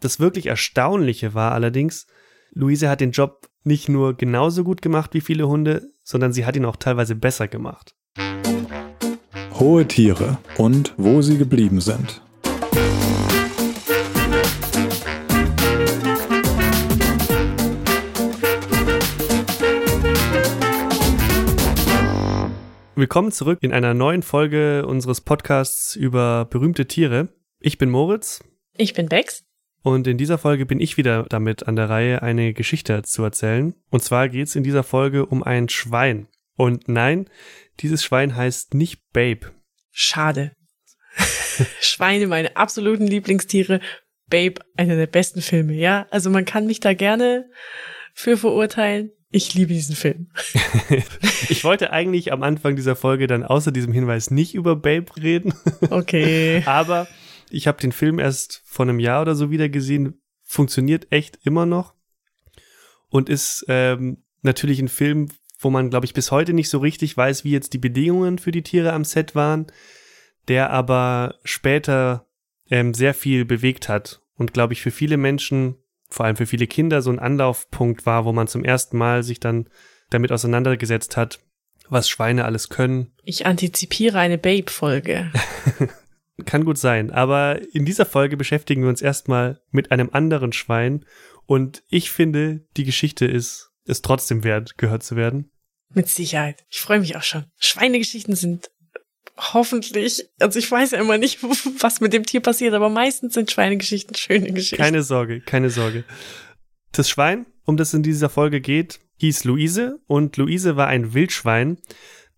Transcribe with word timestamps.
Das 0.00 0.20
wirklich 0.20 0.46
Erstaunliche 0.46 1.34
war 1.34 1.50
allerdings, 1.50 2.06
Luise 2.52 2.88
hat 2.88 3.00
den 3.00 3.10
Job 3.10 3.48
nicht 3.64 3.88
nur 3.88 4.16
genauso 4.16 4.62
gut 4.62 4.80
gemacht 4.80 5.12
wie 5.12 5.20
viele 5.20 5.48
Hunde, 5.48 5.90
sondern 6.04 6.32
sie 6.32 6.46
hat 6.46 6.54
ihn 6.54 6.64
auch 6.66 6.76
teilweise 6.76 7.16
besser 7.16 7.48
gemacht. 7.48 7.96
Hohe 9.54 9.88
Tiere 9.88 10.38
und 10.56 10.94
wo 10.98 11.20
sie 11.20 11.36
geblieben 11.36 11.80
sind. 11.80 12.22
Willkommen 22.94 23.32
zurück 23.32 23.58
in 23.62 23.72
einer 23.72 23.94
neuen 23.94 24.22
Folge 24.22 24.86
unseres 24.86 25.22
Podcasts 25.22 25.96
über 25.96 26.44
berühmte 26.44 26.86
Tiere. 26.86 27.30
Ich 27.58 27.78
bin 27.78 27.90
Moritz. 27.90 28.44
Ich 28.74 28.94
bin 28.94 29.08
Bex. 29.08 29.47
Und 29.88 30.06
in 30.06 30.18
dieser 30.18 30.36
Folge 30.36 30.66
bin 30.66 30.80
ich 30.80 30.98
wieder 30.98 31.24
damit 31.30 31.66
an 31.66 31.74
der 31.74 31.88
Reihe, 31.88 32.20
eine 32.20 32.52
Geschichte 32.52 33.00
zu 33.04 33.22
erzählen. 33.22 33.72
Und 33.88 34.02
zwar 34.02 34.28
geht 34.28 34.46
es 34.46 34.54
in 34.54 34.62
dieser 34.62 34.82
Folge 34.82 35.24
um 35.24 35.42
ein 35.42 35.70
Schwein. 35.70 36.28
Und 36.56 36.88
nein, 36.88 37.30
dieses 37.80 38.04
Schwein 38.04 38.36
heißt 38.36 38.74
nicht 38.74 39.00
Babe. 39.14 39.50
Schade. 39.90 40.52
Schweine, 41.80 42.26
meine 42.26 42.54
absoluten 42.58 43.06
Lieblingstiere. 43.06 43.80
Babe, 44.28 44.60
einer 44.76 44.96
der 44.96 45.06
besten 45.06 45.40
Filme, 45.40 45.72
ja? 45.72 46.06
Also 46.10 46.28
man 46.28 46.44
kann 46.44 46.66
mich 46.66 46.80
da 46.80 46.92
gerne 46.92 47.48
für 48.12 48.36
verurteilen. 48.36 49.12
Ich 49.30 49.54
liebe 49.54 49.72
diesen 49.72 49.96
Film. 49.96 50.30
ich 51.48 51.64
wollte 51.64 51.94
eigentlich 51.94 52.30
am 52.30 52.42
Anfang 52.42 52.76
dieser 52.76 52.94
Folge 52.94 53.26
dann 53.26 53.42
außer 53.42 53.72
diesem 53.72 53.94
Hinweis 53.94 54.30
nicht 54.30 54.54
über 54.54 54.76
Babe 54.76 55.06
reden. 55.16 55.54
Okay. 55.88 56.62
Aber 56.66 57.08
ich 57.52 57.66
habe 57.66 57.80
den 57.80 57.92
Film 57.92 58.18
erst 58.18 58.62
vor 58.64 58.86
einem 58.86 58.98
Jahr 58.98 59.22
oder 59.22 59.34
so 59.34 59.50
wieder 59.50 59.68
gesehen. 59.68 60.20
Funktioniert 60.44 61.08
echt 61.10 61.38
immer 61.44 61.66
noch. 61.66 61.94
Und 63.08 63.28
ist 63.28 63.64
ähm, 63.68 64.24
natürlich 64.42 64.80
ein 64.80 64.88
Film, 64.88 65.28
wo 65.58 65.70
man, 65.70 65.90
glaube 65.90 66.06
ich, 66.06 66.14
bis 66.14 66.30
heute 66.30 66.52
nicht 66.52 66.70
so 66.70 66.78
richtig 66.78 67.16
weiß, 67.16 67.44
wie 67.44 67.50
jetzt 67.50 67.72
die 67.72 67.78
Bedingungen 67.78 68.38
für 68.38 68.52
die 68.52 68.62
Tiere 68.62 68.92
am 68.92 69.04
Set 69.04 69.34
waren, 69.34 69.66
der 70.46 70.70
aber 70.70 71.36
später 71.44 72.26
ähm, 72.70 72.94
sehr 72.94 73.14
viel 73.14 73.44
bewegt 73.44 73.88
hat 73.88 74.22
und, 74.36 74.52
glaube 74.52 74.72
ich, 74.72 74.82
für 74.82 74.90
viele 74.90 75.16
Menschen 75.16 75.76
vor 76.08 76.26
allem 76.26 76.36
für 76.36 76.46
viele 76.46 76.66
Kinder 76.66 77.02
so 77.02 77.10
ein 77.10 77.18
Anlaufpunkt 77.18 78.06
war, 78.06 78.24
wo 78.24 78.32
man 78.32 78.48
zum 78.48 78.64
ersten 78.64 78.96
Mal 78.96 79.22
sich 79.22 79.40
dann 79.40 79.68
damit 80.10 80.32
auseinandergesetzt 80.32 81.16
hat, 81.16 81.40
was 81.88 82.08
Schweine 82.08 82.44
alles 82.44 82.70
können. 82.70 83.12
Ich 83.22 83.46
antizipiere 83.46 84.18
eine 84.18 84.38
Babe-Folge. 84.38 85.30
Kann 86.44 86.64
gut 86.64 86.78
sein, 86.78 87.10
aber 87.10 87.60
in 87.72 87.84
dieser 87.84 88.06
Folge 88.06 88.36
beschäftigen 88.36 88.82
wir 88.82 88.88
uns 88.88 89.02
erstmal 89.02 89.60
mit 89.70 89.90
einem 89.90 90.10
anderen 90.12 90.52
Schwein 90.52 91.04
und 91.46 91.82
ich 91.88 92.10
finde, 92.10 92.66
die 92.76 92.84
Geschichte 92.84 93.26
ist 93.26 93.70
es 93.84 94.02
trotzdem 94.02 94.44
wert, 94.44 94.78
gehört 94.78 95.02
zu 95.02 95.16
werden. 95.16 95.50
Mit 95.94 96.08
Sicherheit. 96.08 96.64
Ich 96.68 96.80
freue 96.80 97.00
mich 97.00 97.16
auch 97.16 97.22
schon. 97.22 97.46
Schweinegeschichten 97.58 98.36
sind 98.36 98.70
hoffentlich, 99.36 100.28
also 100.38 100.58
ich 100.58 100.70
weiß 100.70 100.92
ja 100.92 101.00
immer 101.00 101.18
nicht, 101.18 101.42
was 101.80 102.00
mit 102.00 102.12
dem 102.12 102.24
Tier 102.24 102.40
passiert, 102.40 102.74
aber 102.74 102.88
meistens 102.88 103.34
sind 103.34 103.50
Schweinegeschichten 103.50 104.14
schöne 104.14 104.52
Geschichten. 104.52 104.76
Keine 104.76 105.02
Sorge, 105.02 105.40
keine 105.40 105.70
Sorge. 105.70 106.04
Das 106.92 107.08
Schwein, 107.08 107.46
um 107.64 107.76
das 107.76 107.94
in 107.94 108.02
dieser 108.02 108.28
Folge 108.28 108.60
geht, 108.60 109.00
hieß 109.18 109.44
Luise 109.44 109.98
und 110.06 110.36
Luise 110.36 110.76
war 110.76 110.86
ein 110.86 111.14
Wildschwein, 111.14 111.78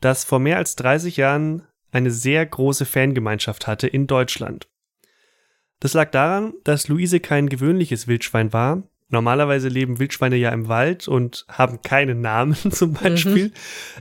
das 0.00 0.24
vor 0.24 0.38
mehr 0.38 0.56
als 0.56 0.76
30 0.76 1.16
Jahren 1.16 1.66
eine 1.92 2.10
sehr 2.10 2.44
große 2.44 2.84
Fangemeinschaft 2.84 3.66
hatte 3.66 3.86
in 3.86 4.06
Deutschland. 4.06 4.68
Das 5.80 5.94
lag 5.94 6.10
daran, 6.10 6.54
dass 6.64 6.88
Luise 6.88 7.20
kein 7.20 7.48
gewöhnliches 7.48 8.06
Wildschwein 8.06 8.52
war, 8.52 8.82
Normalerweise 9.10 9.68
leben 9.68 9.98
Wildschweine 9.98 10.36
ja 10.36 10.50
im 10.50 10.68
Wald 10.68 11.08
und 11.08 11.44
haben 11.48 11.82
keinen 11.82 12.20
Namen 12.20 12.54
zum 12.70 12.94
Beispiel. 12.94 13.48
Mhm. 13.48 13.52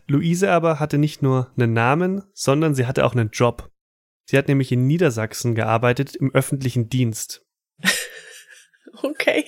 Luise 0.07 0.51
aber 0.51 0.79
hatte 0.79 0.97
nicht 0.97 1.23
nur 1.23 1.51
einen 1.57 1.73
Namen, 1.73 2.23
sondern 2.33 2.75
sie 2.75 2.85
hatte 2.85 3.05
auch 3.05 3.13
einen 3.13 3.31
Job. 3.31 3.71
Sie 4.25 4.37
hat 4.37 4.47
nämlich 4.47 4.71
in 4.71 4.85
Niedersachsen 4.85 5.55
gearbeitet 5.55 6.15
im 6.15 6.33
öffentlichen 6.33 6.89
Dienst. 6.89 7.43
okay. 9.01 9.43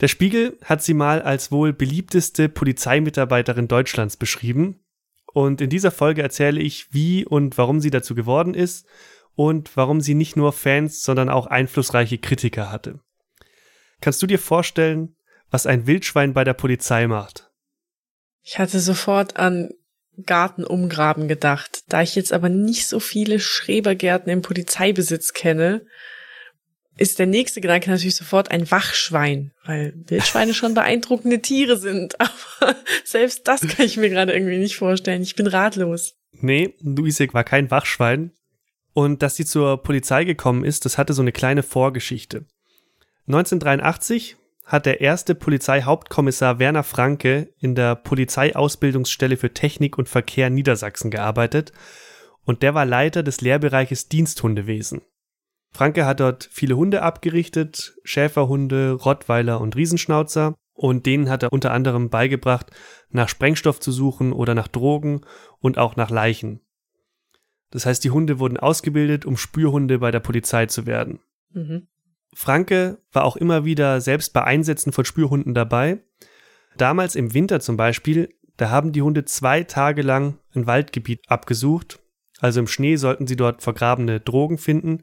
Der 0.00 0.06
Spiegel 0.06 0.56
hat 0.62 0.82
sie 0.82 0.94
mal 0.94 1.20
als 1.20 1.50
wohl 1.50 1.72
beliebteste 1.72 2.48
Polizeimitarbeiterin 2.48 3.66
Deutschlands 3.66 4.16
beschrieben. 4.16 4.78
Und 5.36 5.60
in 5.60 5.68
dieser 5.68 5.90
Folge 5.90 6.22
erzähle 6.22 6.62
ich, 6.62 6.94
wie 6.94 7.26
und 7.26 7.58
warum 7.58 7.82
sie 7.82 7.90
dazu 7.90 8.14
geworden 8.14 8.54
ist 8.54 8.86
und 9.34 9.76
warum 9.76 10.00
sie 10.00 10.14
nicht 10.14 10.34
nur 10.34 10.50
Fans, 10.54 11.02
sondern 11.02 11.28
auch 11.28 11.46
einflussreiche 11.46 12.16
Kritiker 12.16 12.72
hatte. 12.72 13.00
Kannst 14.00 14.22
du 14.22 14.26
dir 14.26 14.38
vorstellen, 14.38 15.14
was 15.50 15.66
ein 15.66 15.86
Wildschwein 15.86 16.32
bei 16.32 16.42
der 16.42 16.54
Polizei 16.54 17.06
macht? 17.06 17.50
Ich 18.40 18.58
hatte 18.58 18.80
sofort 18.80 19.36
an 19.36 19.68
Garten 20.24 20.64
umgraben 20.64 21.28
gedacht. 21.28 21.82
Da 21.88 22.00
ich 22.00 22.14
jetzt 22.14 22.32
aber 22.32 22.48
nicht 22.48 22.86
so 22.86 22.98
viele 22.98 23.38
Schrebergärten 23.38 24.32
im 24.32 24.40
Polizeibesitz 24.40 25.34
kenne, 25.34 25.84
ist 26.96 27.18
der 27.18 27.26
nächste 27.26 27.60
Gedanke 27.60 27.90
natürlich 27.90 28.16
sofort 28.16 28.50
ein 28.50 28.70
Wachschwein, 28.70 29.52
weil 29.64 29.94
Wildschweine 30.06 30.54
schon 30.54 30.74
beeindruckende 30.74 31.42
Tiere 31.42 31.76
sind. 31.76 32.18
Aber 32.20 32.74
selbst 33.04 33.46
das 33.46 33.60
kann 33.60 33.86
ich 33.86 33.96
mir 33.96 34.08
gerade 34.08 34.32
irgendwie 34.32 34.58
nicht 34.58 34.76
vorstellen. 34.76 35.22
Ich 35.22 35.36
bin 35.36 35.46
ratlos. 35.46 36.14
Nee, 36.32 36.74
Luise 36.80 37.28
war 37.32 37.44
kein 37.44 37.70
Wachschwein. 37.70 38.32
Und 38.92 39.22
dass 39.22 39.36
sie 39.36 39.44
zur 39.44 39.82
Polizei 39.82 40.24
gekommen 40.24 40.64
ist, 40.64 40.86
das 40.86 40.96
hatte 40.96 41.12
so 41.12 41.20
eine 41.20 41.32
kleine 41.32 41.62
Vorgeschichte. 41.62 42.46
1983 43.26 44.36
hat 44.64 44.86
der 44.86 45.00
erste 45.00 45.34
Polizeihauptkommissar 45.34 46.58
Werner 46.58 46.82
Franke 46.82 47.50
in 47.58 47.74
der 47.74 47.94
Polizeiausbildungsstelle 47.94 49.36
für 49.36 49.52
Technik 49.52 49.98
und 49.98 50.08
Verkehr 50.08 50.48
Niedersachsen 50.50 51.10
gearbeitet 51.10 51.72
und 52.44 52.62
der 52.62 52.74
war 52.74 52.86
Leiter 52.86 53.22
des 53.22 53.40
Lehrbereiches 53.40 54.08
Diensthundewesen. 54.08 55.02
Franke 55.76 56.06
hat 56.06 56.20
dort 56.20 56.48
viele 56.50 56.74
Hunde 56.74 57.02
abgerichtet, 57.02 57.98
Schäferhunde, 58.02 58.92
Rottweiler 58.92 59.60
und 59.60 59.76
Riesenschnauzer 59.76 60.54
und 60.72 61.04
denen 61.04 61.28
hat 61.28 61.42
er 61.42 61.52
unter 61.52 61.70
anderem 61.70 62.08
beigebracht, 62.08 62.70
nach 63.10 63.28
Sprengstoff 63.28 63.78
zu 63.78 63.92
suchen 63.92 64.32
oder 64.32 64.54
nach 64.54 64.68
Drogen 64.68 65.20
und 65.60 65.76
auch 65.76 65.94
nach 65.94 66.08
Leichen. 66.08 66.60
Das 67.70 67.84
heißt, 67.84 68.02
die 68.04 68.10
Hunde 68.10 68.38
wurden 68.38 68.56
ausgebildet, 68.56 69.26
um 69.26 69.36
Spürhunde 69.36 69.98
bei 69.98 70.10
der 70.10 70.20
Polizei 70.20 70.64
zu 70.64 70.86
werden. 70.86 71.20
Mhm. 71.52 71.88
Franke 72.32 73.02
war 73.12 73.24
auch 73.24 73.36
immer 73.36 73.66
wieder 73.66 74.00
selbst 74.00 74.32
bei 74.32 74.44
Einsätzen 74.44 74.92
von 74.92 75.04
Spürhunden 75.04 75.52
dabei. 75.52 75.98
Damals 76.78 77.16
im 77.16 77.34
Winter 77.34 77.60
zum 77.60 77.76
Beispiel, 77.76 78.34
da 78.56 78.70
haben 78.70 78.92
die 78.92 79.02
Hunde 79.02 79.26
zwei 79.26 79.62
Tage 79.62 80.00
lang 80.00 80.38
ein 80.54 80.66
Waldgebiet 80.66 81.20
abgesucht. 81.28 81.98
Also 82.40 82.60
im 82.60 82.66
Schnee 82.66 82.96
sollten 82.96 83.26
sie 83.26 83.36
dort 83.36 83.60
vergrabene 83.60 84.20
Drogen 84.20 84.56
finden, 84.56 85.02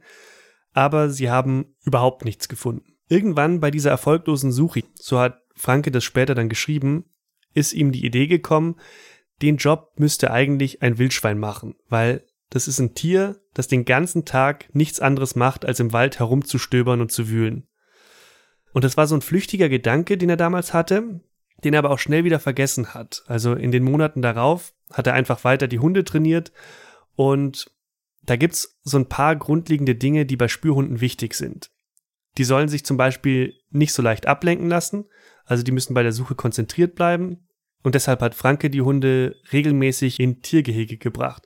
aber 0.73 1.09
sie 1.09 1.29
haben 1.29 1.75
überhaupt 1.83 2.25
nichts 2.25 2.49
gefunden. 2.49 2.93
Irgendwann 3.07 3.59
bei 3.59 3.71
dieser 3.71 3.91
erfolglosen 3.91 4.51
Suche, 4.51 4.83
so 4.95 5.19
hat 5.19 5.41
Franke 5.55 5.91
das 5.91 6.03
später 6.03 6.35
dann 6.35 6.49
geschrieben, 6.49 7.05
ist 7.53 7.73
ihm 7.73 7.91
die 7.91 8.05
Idee 8.05 8.27
gekommen, 8.27 8.75
den 9.41 9.57
Job 9.57 9.91
müsste 9.97 10.31
eigentlich 10.31 10.81
ein 10.81 10.97
Wildschwein 10.97 11.37
machen, 11.37 11.75
weil 11.89 12.25
das 12.49 12.67
ist 12.67 12.79
ein 12.79 12.93
Tier, 12.93 13.41
das 13.53 13.67
den 13.67 13.85
ganzen 13.85 14.25
Tag 14.25 14.69
nichts 14.73 14.99
anderes 14.99 15.35
macht, 15.35 15.65
als 15.65 15.79
im 15.79 15.91
Wald 15.91 16.19
herumzustöbern 16.19 17.01
und 17.01 17.11
zu 17.11 17.29
wühlen. 17.29 17.67
Und 18.73 18.83
das 18.83 18.97
war 18.97 19.07
so 19.07 19.15
ein 19.15 19.21
flüchtiger 19.21 19.69
Gedanke, 19.69 20.17
den 20.17 20.29
er 20.29 20.37
damals 20.37 20.73
hatte, 20.73 21.21
den 21.63 21.73
er 21.73 21.79
aber 21.79 21.91
auch 21.91 21.99
schnell 21.99 22.23
wieder 22.23 22.39
vergessen 22.39 22.93
hat. 22.93 23.23
Also 23.27 23.53
in 23.53 23.71
den 23.71 23.83
Monaten 23.83 24.21
darauf 24.21 24.73
hat 24.91 25.07
er 25.07 25.13
einfach 25.13 25.43
weiter 25.43 25.67
die 25.67 25.79
Hunde 25.79 26.03
trainiert 26.03 26.51
und 27.15 27.71
da 28.25 28.35
gibt's 28.35 28.79
so 28.83 28.97
ein 28.97 29.09
paar 29.09 29.35
grundlegende 29.35 29.95
Dinge, 29.95 30.25
die 30.25 30.37
bei 30.37 30.47
Spürhunden 30.47 31.01
wichtig 31.01 31.33
sind. 31.33 31.71
Die 32.37 32.43
sollen 32.43 32.67
sich 32.67 32.85
zum 32.85 32.97
Beispiel 32.97 33.53
nicht 33.69 33.93
so 33.93 34.01
leicht 34.01 34.25
ablenken 34.25 34.69
lassen, 34.69 35.05
also 35.45 35.63
die 35.63 35.71
müssen 35.71 35.93
bei 35.93 36.03
der 36.03 36.13
Suche 36.13 36.35
konzentriert 36.35 36.95
bleiben 36.95 37.47
und 37.83 37.95
deshalb 37.95 38.21
hat 38.21 38.33
Franke 38.33 38.69
die 38.69 38.81
Hunde 38.81 39.35
regelmäßig 39.51 40.19
in 40.19 40.41
Tiergehege 40.41 40.97
gebracht. 40.97 41.45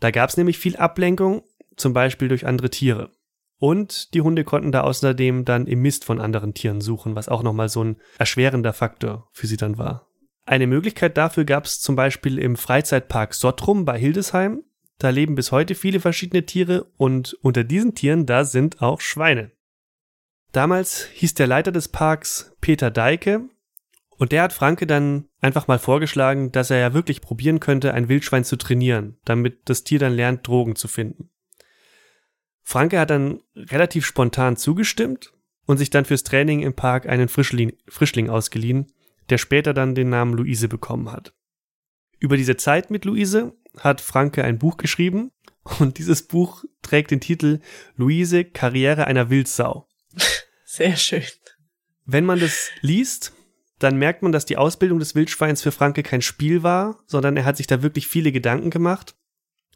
Da 0.00 0.10
gab 0.10 0.30
es 0.30 0.36
nämlich 0.36 0.58
viel 0.58 0.76
Ablenkung, 0.76 1.42
zum 1.76 1.92
Beispiel 1.92 2.28
durch 2.28 2.46
andere 2.46 2.70
Tiere. 2.70 3.12
Und 3.58 4.14
die 4.14 4.22
Hunde 4.22 4.42
konnten 4.44 4.72
da 4.72 4.80
außerdem 4.80 5.44
dann 5.44 5.66
im 5.66 5.82
Mist 5.82 6.06
von 6.06 6.18
anderen 6.18 6.54
Tieren 6.54 6.80
suchen, 6.80 7.14
was 7.14 7.28
auch 7.28 7.42
nochmal 7.42 7.68
so 7.68 7.84
ein 7.84 7.96
erschwerender 8.18 8.72
Faktor 8.72 9.28
für 9.32 9.46
sie 9.46 9.58
dann 9.58 9.76
war. 9.76 10.08
Eine 10.46 10.66
Möglichkeit 10.66 11.18
dafür 11.18 11.44
gab 11.44 11.66
es 11.66 11.78
zum 11.78 11.94
Beispiel 11.94 12.38
im 12.38 12.56
Freizeitpark 12.56 13.34
Sottrum 13.34 13.84
bei 13.84 13.98
Hildesheim. 13.98 14.64
Da 15.00 15.08
leben 15.08 15.34
bis 15.34 15.50
heute 15.50 15.74
viele 15.74 15.98
verschiedene 15.98 16.44
Tiere 16.44 16.84
und 16.98 17.32
unter 17.40 17.64
diesen 17.64 17.94
Tieren 17.94 18.26
da 18.26 18.44
sind 18.44 18.82
auch 18.82 19.00
Schweine. 19.00 19.50
Damals 20.52 21.06
hieß 21.14 21.32
der 21.32 21.46
Leiter 21.46 21.72
des 21.72 21.88
Parks 21.88 22.54
Peter 22.60 22.90
Deike 22.90 23.48
und 24.18 24.30
der 24.30 24.42
hat 24.42 24.52
Franke 24.52 24.86
dann 24.86 25.24
einfach 25.40 25.68
mal 25.68 25.78
vorgeschlagen, 25.78 26.52
dass 26.52 26.68
er 26.70 26.78
ja 26.78 26.92
wirklich 26.92 27.22
probieren 27.22 27.60
könnte, 27.60 27.94
ein 27.94 28.10
Wildschwein 28.10 28.44
zu 28.44 28.56
trainieren, 28.56 29.16
damit 29.24 29.70
das 29.70 29.84
Tier 29.84 29.98
dann 29.98 30.12
lernt, 30.12 30.46
Drogen 30.46 30.76
zu 30.76 30.86
finden. 30.86 31.30
Franke 32.62 33.00
hat 33.00 33.08
dann 33.08 33.40
relativ 33.56 34.04
spontan 34.04 34.58
zugestimmt 34.58 35.32
und 35.64 35.78
sich 35.78 35.88
dann 35.88 36.04
fürs 36.04 36.24
Training 36.24 36.60
im 36.60 36.74
Park 36.74 37.08
einen 37.08 37.28
Frischling, 37.28 37.72
Frischling 37.88 38.28
ausgeliehen, 38.28 38.92
der 39.30 39.38
später 39.38 39.72
dann 39.72 39.94
den 39.94 40.10
Namen 40.10 40.34
Luise 40.34 40.68
bekommen 40.68 41.10
hat. 41.10 41.32
Über 42.20 42.36
diese 42.36 42.56
Zeit 42.56 42.90
mit 42.90 43.06
Luise 43.06 43.54
hat 43.78 44.02
Franke 44.02 44.44
ein 44.44 44.58
Buch 44.58 44.76
geschrieben 44.76 45.32
und 45.78 45.98
dieses 45.98 46.22
Buch 46.22 46.64
trägt 46.82 47.10
den 47.10 47.20
Titel 47.20 47.60
Luise 47.96 48.44
Karriere 48.44 49.06
einer 49.06 49.30
Wildsau. 49.30 49.88
Sehr 50.64 50.96
schön. 50.96 51.22
Wenn 52.04 52.26
man 52.26 52.38
das 52.38 52.70
liest, 52.82 53.32
dann 53.78 53.96
merkt 53.96 54.22
man, 54.22 54.32
dass 54.32 54.44
die 54.44 54.58
Ausbildung 54.58 54.98
des 54.98 55.14
Wildschweins 55.14 55.62
für 55.62 55.72
Franke 55.72 56.02
kein 56.02 56.20
Spiel 56.20 56.62
war, 56.62 57.02
sondern 57.06 57.36
er 57.38 57.46
hat 57.46 57.56
sich 57.56 57.66
da 57.66 57.82
wirklich 57.82 58.06
viele 58.06 58.32
Gedanken 58.32 58.68
gemacht. 58.68 59.16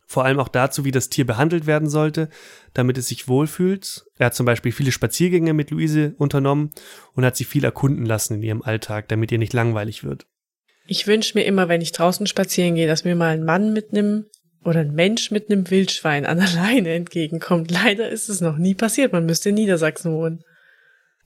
Vor 0.07 0.27
allem 0.27 0.39
auch 0.39 0.49
dazu, 0.49 0.85
wie 0.85 0.91
das 0.91 1.09
Tier 1.09 1.27
behandelt 1.27 1.67
werden 1.67 1.89
sollte, 1.89 2.29
damit 2.75 2.99
es 2.99 3.09
sich 3.09 3.27
wohlfühlt. 3.27 4.05
Er 4.19 4.27
hat 4.27 4.35
zum 4.35 4.45
Beispiel 4.45 4.73
viele 4.73 4.93
Spaziergänge 4.93 5.55
mit 5.55 5.71
Luise 5.71 6.15
unternommen 6.19 6.71
und 7.15 7.25
hat 7.25 7.37
sie 7.37 7.45
viel 7.45 7.65
erkunden 7.65 8.05
lassen 8.05 8.35
in 8.35 8.43
ihrem 8.43 8.63
Alltag, 8.63 9.09
damit 9.09 9.33
ihr 9.33 9.39
nicht 9.39 9.55
langweilig 9.55 10.05
wird. 10.05 10.27
Ich 10.87 11.07
wünsche 11.07 11.37
mir 11.39 11.45
immer, 11.45 11.69
wenn 11.69 11.81
ich 11.81 11.93
draußen 11.93 12.27
spazieren 12.27 12.75
gehe, 12.75 12.87
dass 12.87 13.05
mir 13.05 13.17
mal 13.17 13.35
ein 13.35 13.45
Mann 13.45 13.73
mit 13.73 13.93
einem 13.93 14.27
oder 14.65 14.81
ein 14.81 14.95
Mensch 14.95 15.31
mit 15.31 15.51
einem 15.51 15.71
Wildschwein 15.71 16.27
an 16.27 16.39
der 16.39 16.49
Leine 16.55 16.95
entgegenkommt. 16.95 17.71
Leider 17.71 18.09
ist 18.09 18.29
es 18.29 18.41
noch 18.41 18.57
nie 18.57 18.75
passiert. 18.75 19.13
Man 19.13 19.27
müsste 19.27 19.51
in 19.51 19.57
Niedersachsen 19.57 20.13
wohnen. 20.13 20.43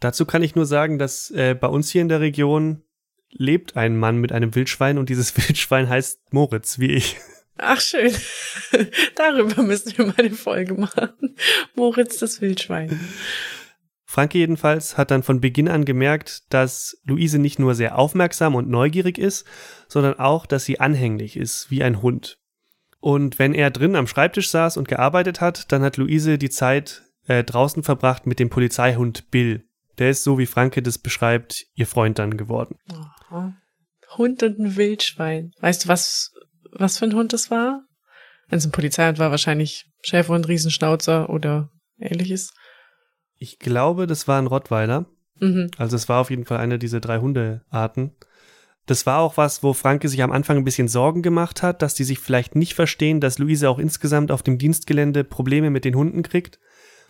Dazu 0.01 0.27
kann 0.27 0.43
ich 0.43 0.55
nur 0.55 0.67
sagen, 0.67 0.99
dass 0.99 1.31
äh, 1.31 1.55
bei 1.55 1.69
uns 1.69 1.91
hier 1.91 2.03
in 2.03 2.09
der 2.09 2.21
Region 2.21 2.83
lebt 3.31 3.77
ein 3.77 3.97
Mann 3.97 4.19
mit 4.19 4.33
einem 4.33 4.55
Wildschwein 4.55 4.99
und 4.99 5.09
dieses 5.09 5.37
Wildschwein 5.49 5.89
heißt 5.89 6.33
Moritz, 6.33 6.79
wie 6.79 6.93
ich. 6.93 7.17
Ach 7.59 7.81
schön. 7.81 8.13
Darüber 9.17 9.63
müssen 9.63 9.97
wir 9.97 10.07
mal 10.07 10.15
eine 10.17 10.31
Folge 10.31 10.75
machen. 10.75 11.37
Moritz 11.75 12.19
das 12.19 12.41
Wildschwein. 12.41 13.01
Franke 14.11 14.39
jedenfalls 14.39 14.97
hat 14.97 15.11
dann 15.11 15.23
von 15.23 15.43
Beginn 15.43 15.69
an 15.69 15.85
gemerkt, 15.85 16.51
dass 16.51 16.99
Luise 17.05 17.39
nicht 17.39 17.59
nur 17.59 17.75
sehr 17.75 17.99
aufmerksam 17.99 18.55
und 18.55 18.67
neugierig 18.67 19.19
ist, 19.19 19.47
sondern 19.87 20.19
auch, 20.19 20.47
dass 20.47 20.65
sie 20.65 20.81
anhänglich 20.81 21.37
ist, 21.37 21.71
wie 21.71 21.83
ein 21.83 22.01
Hund. 22.01 22.39
Und 23.01 23.39
wenn 23.39 23.53
er 23.53 23.71
drin 23.71 23.95
am 23.97 24.07
Schreibtisch 24.07 24.49
saß 24.49 24.79
und 24.79 24.89
gearbeitet 24.89 25.43
hat, 25.43 25.71
dann 25.73 25.83
hat 25.83 25.99
Luise 25.99 26.39
die 26.39 26.49
Zeit 26.49 27.03
äh, 27.27 27.45
draußen 27.45 27.83
verbracht 27.83 28.27
mit 28.27 28.39
dem 28.39 28.49
Polizeihund 28.49 29.31
Bill. 29.31 29.69
Der 29.99 30.09
ist 30.09 30.25
so, 30.25 30.39
wie 30.39 30.47
Franke 30.47 30.83
das 30.83 30.97
beschreibt, 30.97 31.67
ihr 31.75 31.87
Freund 31.87 32.19
dann 32.19 32.39
geworden. 32.39 32.77
Aha. 32.91 33.55
Hund 34.17 34.43
und 34.43 34.59
ein 34.59 34.77
Wildschwein. 34.77 35.53
Weißt 35.61 35.85
du, 35.85 35.89
was, 35.89 36.33
was 36.73 36.97
für 36.97 37.05
ein 37.05 37.15
Hund 37.15 37.35
das 37.35 37.51
war? 37.51 37.83
Wenn 38.49 38.57
es 38.57 38.65
ein 38.65 38.73
Polizeihund 38.73 39.19
war, 39.19 39.31
wahrscheinlich 39.31 39.85
Schäferhund, 40.01 40.49
Riesenschnauzer 40.49 41.29
oder 41.29 41.69
ähnliches. 41.99 42.55
Ich 43.39 43.59
glaube, 43.59 44.07
das 44.07 44.29
war 44.29 44.41
ein 44.41 44.47
Rottweiler. 44.47 45.07
Mhm. 45.41 45.71
Also 45.77 45.97
es 45.97 46.09
war 46.09 46.21
auf 46.21 46.31
jeden 46.31 46.45
Fall 46.45 46.59
eine 46.59 46.79
dieser 46.79 47.01
drei 47.01 47.19
Hundearten. 47.19 48.13
Das 48.87 49.05
war 49.05 49.21
auch 49.21 49.37
was, 49.37 49.63
wo 49.63 49.75
Franke 49.75 50.09
sich 50.09 50.23
am 50.23 50.33
Anfang 50.33 50.57
ein 50.57 50.65
bisschen 50.65 50.89
Sorgen 50.89 51.23
gemacht 51.23 51.63
hat, 51.63 51.83
dass 51.83 51.95
die 51.95 52.05
sich 52.05 52.19
vielleicht 52.19 52.55
nicht 52.55 52.75
verstehen, 52.75 53.21
dass 53.21 53.39
Luise 53.39 53.69
auch 53.69 53.79
insgesamt 53.79 54.33
auf 54.33 54.43
dem 54.43 54.59
Dienstgelände 54.59 55.25
Probleme 55.25 55.71
mit 55.71 55.85
den 55.85 55.95
Hunden 55.95 56.23
kriegt. 56.23 56.59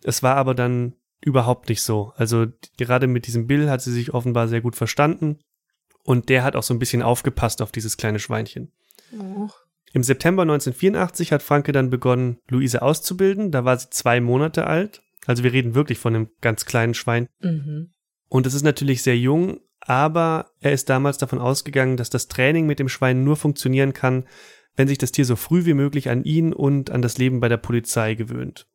Es 0.02 0.22
war 0.22 0.36
aber 0.36 0.54
dann 0.54 0.94
überhaupt 1.20 1.68
nicht 1.68 1.82
so. 1.82 2.12
Also 2.16 2.46
gerade 2.76 3.06
mit 3.06 3.26
diesem 3.26 3.46
Bill 3.46 3.70
hat 3.70 3.80
sie 3.80 3.92
sich 3.92 4.12
offenbar 4.12 4.48
sehr 4.48 4.60
gut 4.60 4.76
verstanden 4.76 5.38
und 6.02 6.28
der 6.28 6.42
hat 6.42 6.56
auch 6.56 6.62
so 6.62 6.74
ein 6.74 6.78
bisschen 6.78 7.02
aufgepasst 7.02 7.62
auf 7.62 7.70
dieses 7.70 7.96
kleine 7.96 8.18
Schweinchen. 8.18 8.72
Oh. 9.12 9.48
Im 9.92 10.02
September 10.02 10.42
1984 10.42 11.32
hat 11.32 11.42
Franke 11.42 11.72
dann 11.72 11.90
begonnen, 11.90 12.38
Luise 12.48 12.82
auszubilden. 12.82 13.50
Da 13.50 13.64
war 13.64 13.78
sie 13.78 13.90
zwei 13.90 14.20
Monate 14.20 14.66
alt. 14.66 15.02
Also 15.26 15.42
wir 15.44 15.52
reden 15.52 15.74
wirklich 15.74 15.98
von 15.98 16.14
einem 16.14 16.30
ganz 16.40 16.64
kleinen 16.64 16.94
Schwein. 16.94 17.28
Mhm. 17.40 17.92
Und 18.28 18.46
es 18.46 18.54
ist 18.54 18.62
natürlich 18.62 19.02
sehr 19.02 19.16
jung, 19.18 19.60
aber 19.80 20.50
er 20.60 20.72
ist 20.72 20.88
damals 20.90 21.18
davon 21.18 21.38
ausgegangen, 21.38 21.96
dass 21.96 22.10
das 22.10 22.28
Training 22.28 22.66
mit 22.66 22.78
dem 22.78 22.88
Schwein 22.88 23.24
nur 23.24 23.36
funktionieren 23.36 23.92
kann, 23.92 24.26
wenn 24.76 24.88
sich 24.88 24.98
das 24.98 25.12
Tier 25.12 25.24
so 25.24 25.36
früh 25.36 25.64
wie 25.64 25.74
möglich 25.74 26.08
an 26.08 26.24
ihn 26.24 26.52
und 26.52 26.90
an 26.90 27.02
das 27.02 27.18
Leben 27.18 27.40
bei 27.40 27.48
der 27.48 27.56
Polizei 27.56 28.14
gewöhnt. 28.14 28.66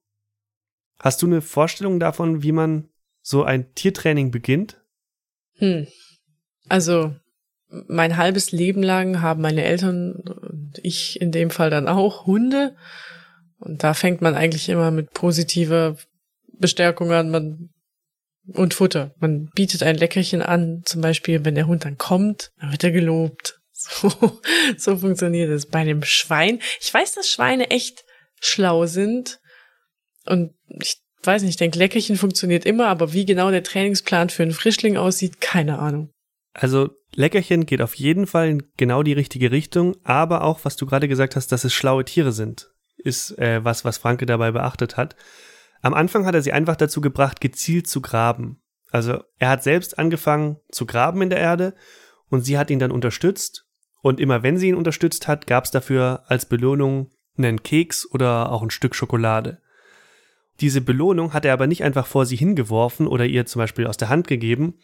Hast 1.00 1.22
du 1.22 1.28
eine 1.28 1.42
Vorstellung 1.42 2.00
davon, 2.00 2.44
wie 2.44 2.52
man 2.52 2.90
so 3.22 3.44
ein 3.44 3.74
Tiertraining 3.74 4.32
beginnt? 4.32 4.82
Hm. 5.56 5.88
Also, 6.68 7.16
mein 7.88 8.18
halbes 8.18 8.52
Leben 8.52 8.84
lang 8.84 9.22
haben 9.22 9.42
meine 9.42 9.64
Eltern 9.64 10.14
und 10.14 10.80
ich 10.84 11.22
in 11.22 11.32
dem 11.32 11.50
Fall 11.50 11.70
dann 11.70 11.88
auch 11.88 12.26
Hunde. 12.26 12.76
Und 13.58 13.84
da 13.84 13.94
fängt 13.94 14.22
man 14.22 14.36
eigentlich 14.36 14.70
immer 14.70 14.92
mit 14.92 15.14
positiver 15.14 15.98
Bestärkung 16.64 17.12
an. 17.12 17.30
Man 17.30 17.70
und 18.48 18.74
Futter. 18.74 19.14
Man 19.20 19.50
bietet 19.56 19.84
ein 19.84 19.96
Leckerchen 19.96 20.42
an, 20.42 20.82
zum 20.86 21.02
Beispiel, 21.02 21.46
wenn 21.46 21.56
der 21.56 21.68
Hund 21.68 21.86
dann 21.86 21.98
kommt, 21.98 22.52
dann 22.60 22.72
wird 22.72 22.84
er 22.84 22.92
gelobt. 22.92 23.60
So, 23.76 24.10
so 24.78 24.96
funktioniert 24.96 25.50
es. 25.50 25.66
Bei 25.66 25.80
einem 25.80 26.04
Schwein, 26.04 26.60
ich 26.80 26.94
weiß, 26.94 27.16
dass 27.16 27.28
Schweine 27.28 27.70
echt 27.70 28.06
schlau 28.40 28.86
sind. 28.86 29.42
Und 30.26 30.54
ich 30.82 31.02
weiß 31.24 31.42
nicht, 31.42 31.50
ich 31.50 31.58
denke, 31.58 31.80
Leckerchen 31.80 32.16
funktioniert 32.16 32.66
immer, 32.66 32.88
aber 32.88 33.12
wie 33.12 33.26
genau 33.26 33.52
der 33.52 33.64
Trainingsplan 33.64 34.30
für 34.30 34.44
einen 34.44 34.54
Frischling 34.54 34.96
aussieht, 34.96 35.42
keine 35.42 35.80
Ahnung. 35.80 36.12
Also 36.54 36.92
Leckerchen 37.14 37.66
geht 37.66 37.82
auf 37.82 37.96
jeden 37.96 38.26
Fall 38.26 38.48
in 38.48 38.64
genau 38.78 39.04
die 39.04 39.12
richtige 39.12 39.52
Richtung, 39.52 39.98
aber 40.06 40.46
auch, 40.46 40.62
was 40.64 40.78
du 40.78 40.86
gerade 40.86 41.10
gesagt 41.10 41.36
hast, 41.36 41.52
dass 41.52 41.66
es 41.66 41.74
schlaue 41.74 42.06
Tiere 42.06 42.32
sind, 42.32 42.70
ist 42.96 43.38
äh, 43.38 43.66
was, 43.66 43.84
was 43.84 43.98
Franke 43.98 44.26
dabei 44.26 44.52
beachtet 44.52 44.96
hat. 44.96 45.18
Am 45.84 45.94
Anfang 45.94 46.26
hat 46.26 46.34
er 46.34 46.42
sie 46.42 46.54
einfach 46.54 46.78
dazu 46.78 47.02
gebracht, 47.02 47.42
gezielt 47.42 47.88
zu 47.88 48.02
graben. 48.02 48.62
Also 48.90 49.22
er 49.38 49.50
hat 49.50 49.64
selbst 49.64 50.00
angefangen 50.00 50.58
zu 50.72 50.86
graben 50.86 51.22
in 51.22 51.30
der 51.30 51.40
Erde 51.40 51.76
und 52.30 52.42
sie 52.46 52.58
hat 52.58 52.72
ihn 52.72 52.80
dann 52.80 52.92
unterstützt. 52.92 53.68
Und 54.02 54.22
immer 54.22 54.44
wenn 54.44 54.58
sie 54.58 54.70
ihn 54.70 54.76
unterstützt 54.76 55.28
hat, 55.28 55.46
gab 55.46 55.66
es 55.66 55.72
dafür 55.72 56.24
als 56.28 56.46
Belohnung 56.46 57.12
einen 57.38 57.64
Keks 57.64 58.10
oder 58.10 58.52
auch 58.52 58.64
ein 58.64 58.70
Stück 58.70 58.96
Schokolade. 58.96 59.62
Diese 60.62 60.80
Belohnung 60.80 61.34
hat 61.34 61.44
er 61.44 61.52
aber 61.52 61.68
nicht 61.68 61.84
einfach 61.84 62.08
vor 62.08 62.26
sie 62.26 62.38
hingeworfen 62.38 63.06
oder 63.06 63.26
ihr 63.26 63.46
zum 63.46 63.60
Beispiel 63.60 63.86
aus 63.86 63.98
der 63.98 64.10
Hand 64.10 64.28
gegeben, 64.28 64.76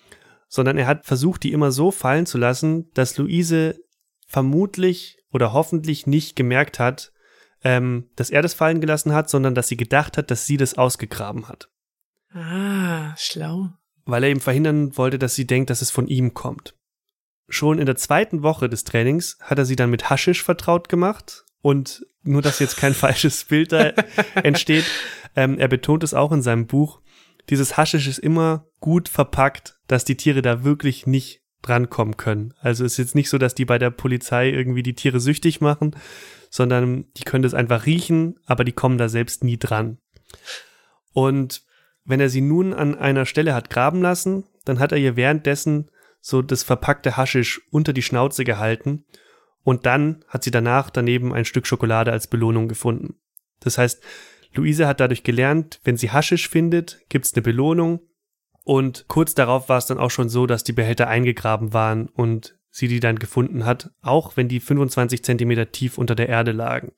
sondern 0.49 0.77
er 0.77 0.87
hat 0.87 1.05
versucht, 1.05 1.43
die 1.43 1.53
immer 1.53 1.71
so 1.71 1.91
fallen 1.91 2.25
zu 2.25 2.37
lassen, 2.37 2.91
dass 2.93 3.17
Luise 3.17 3.79
vermutlich 4.27 5.17
oder 5.31 5.53
hoffentlich 5.53 6.07
nicht 6.07 6.35
gemerkt 6.35 6.77
hat, 6.77 7.13
ähm, 7.63 8.09
dass 8.15 8.29
er 8.29 8.41
das 8.41 8.53
fallen 8.53 8.81
gelassen 8.81 9.13
hat, 9.13 9.29
sondern 9.29 9.55
dass 9.55 9.67
sie 9.67 9.77
gedacht 9.77 10.17
hat, 10.17 10.31
dass 10.31 10.45
sie 10.45 10.57
das 10.57 10.77
ausgegraben 10.77 11.47
hat. 11.47 11.69
Ah, 12.33 13.15
schlau. 13.17 13.69
Weil 14.05 14.23
er 14.23 14.29
eben 14.29 14.39
verhindern 14.39 14.95
wollte, 14.97 15.19
dass 15.19 15.35
sie 15.35 15.47
denkt, 15.47 15.69
dass 15.69 15.81
es 15.81 15.91
von 15.91 16.07
ihm 16.07 16.33
kommt. 16.33 16.75
Schon 17.47 17.79
in 17.79 17.85
der 17.85 17.95
zweiten 17.95 18.43
Woche 18.43 18.69
des 18.69 18.83
Trainings 18.83 19.37
hat 19.41 19.57
er 19.57 19.65
sie 19.65 19.75
dann 19.75 19.89
mit 19.89 20.09
Haschisch 20.09 20.43
vertraut 20.43 20.87
gemacht 20.87 21.45
und 21.61 22.05
nur, 22.21 22.41
dass 22.41 22.59
jetzt 22.59 22.77
kein 22.77 22.93
falsches 22.95 23.45
Bild 23.45 23.71
da 23.71 23.93
entsteht, 24.35 24.85
ähm, 25.35 25.57
er 25.57 25.67
betont 25.67 26.03
es 26.03 26.13
auch 26.13 26.31
in 26.31 26.41
seinem 26.41 26.67
Buch, 26.67 27.01
dieses 27.49 27.77
Haschisch 27.77 28.07
ist 28.07 28.19
immer 28.19 28.67
gut 28.79 29.09
verpackt, 29.09 29.79
dass 29.87 30.05
die 30.05 30.17
Tiere 30.17 30.41
da 30.41 30.63
wirklich 30.63 31.07
nicht 31.07 31.41
drankommen 31.61 32.15
können. 32.15 32.53
Also 32.59 32.85
es 32.85 32.93
ist 32.93 32.97
jetzt 32.99 33.15
nicht 33.15 33.29
so, 33.29 33.37
dass 33.37 33.55
die 33.55 33.65
bei 33.65 33.77
der 33.77 33.89
Polizei 33.89 34.49
irgendwie 34.49 34.83
die 34.83 34.93
Tiere 34.93 35.19
süchtig 35.19 35.59
machen, 35.59 35.95
sondern 36.49 37.05
die 37.17 37.23
können 37.23 37.43
das 37.43 37.53
einfach 37.53 37.85
riechen, 37.85 38.39
aber 38.45 38.63
die 38.63 38.71
kommen 38.71 38.97
da 38.97 39.09
selbst 39.09 39.43
nie 39.43 39.57
dran. 39.57 39.99
Und 41.13 41.63
wenn 42.05 42.19
er 42.19 42.29
sie 42.29 42.41
nun 42.41 42.73
an 42.73 42.95
einer 42.95 43.25
Stelle 43.25 43.53
hat 43.53 43.69
graben 43.69 44.01
lassen, 44.01 44.45
dann 44.65 44.79
hat 44.79 44.91
er 44.91 44.97
ihr 44.97 45.15
währenddessen 45.15 45.89
so 46.21 46.41
das 46.41 46.63
verpackte 46.63 47.17
Haschisch 47.17 47.61
unter 47.71 47.93
die 47.93 48.01
Schnauze 48.01 48.43
gehalten 48.43 49.05
und 49.63 49.85
dann 49.85 50.23
hat 50.27 50.43
sie 50.43 50.51
danach 50.51 50.89
daneben 50.89 51.33
ein 51.33 51.45
Stück 51.45 51.67
Schokolade 51.67 52.11
als 52.11 52.27
Belohnung 52.27 52.67
gefunden. 52.67 53.15
Das 53.59 53.77
heißt, 53.77 54.03
Luise 54.53 54.87
hat 54.87 54.99
dadurch 54.99 55.23
gelernt, 55.23 55.79
wenn 55.83 55.97
sie 55.97 56.11
Haschisch 56.11 56.49
findet, 56.49 56.99
gibt's 57.09 57.33
eine 57.33 57.43
Belohnung 57.43 58.01
und 58.63 59.05
kurz 59.07 59.35
darauf 59.35 59.69
war 59.69 59.77
es 59.77 59.85
dann 59.85 59.99
auch 59.99 60.11
schon 60.11 60.29
so, 60.29 60.45
dass 60.45 60.63
die 60.63 60.73
Behälter 60.73 61.07
eingegraben 61.07 61.73
waren 61.73 62.07
und 62.07 62.58
sie 62.71 62.87
die 62.87 62.99
dann 62.99 63.19
gefunden 63.19 63.65
hat, 63.65 63.89
auch 64.01 64.37
wenn 64.37 64.47
die 64.47 64.59
25 64.59 65.23
Zentimeter 65.23 65.71
tief 65.71 65.97
unter 65.97 66.15
der 66.15 66.29
Erde 66.29 66.51
lagen. 66.51 66.91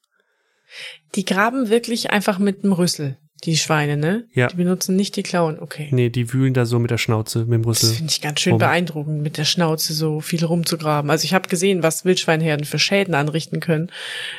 Die 1.16 1.26
graben 1.26 1.70
wirklich 1.70 2.12
einfach 2.12 2.40
mit 2.40 2.64
dem 2.64 2.72
Rüssel, 2.74 3.18
die 3.44 3.58
Schweine, 3.58 3.98
ne? 3.98 4.28
Ja. 4.34 4.48
Die 4.48 4.56
benutzen 4.56 4.96
nicht 4.96 5.16
die 5.16 5.24
Klauen, 5.24 5.60
okay. 5.60 5.90
Nee, 5.92 6.10
die 6.10 6.32
wühlen 6.32 6.54
da 6.54 6.66
so 6.66 6.80
mit 6.80 6.92
der 6.92 6.98
Schnauze, 6.98 7.40
mit 7.40 7.54
dem 7.54 7.64
Das 7.64 7.84
Rüssel. 7.84 7.96
finde 7.96 8.12
ich 8.12 8.22
ganz 8.22 8.40
schön 8.40 8.54
rum. 8.54 8.60
beeindruckend, 8.60 9.22
mit 9.22 9.38
der 9.38 9.46
Schnauze 9.46 9.94
so 9.94 10.22
viel 10.22 10.46
rumzugraben. 10.46 11.10
Also 11.12 11.26
ich 11.26 11.34
habe 11.34 11.50
gesehen, 11.50 11.84
was 11.84 12.06
Wildschweinherden 12.06 12.66
für 12.66 12.80
Schäden 12.80 13.16
anrichten 13.16 13.60
können 13.60 13.92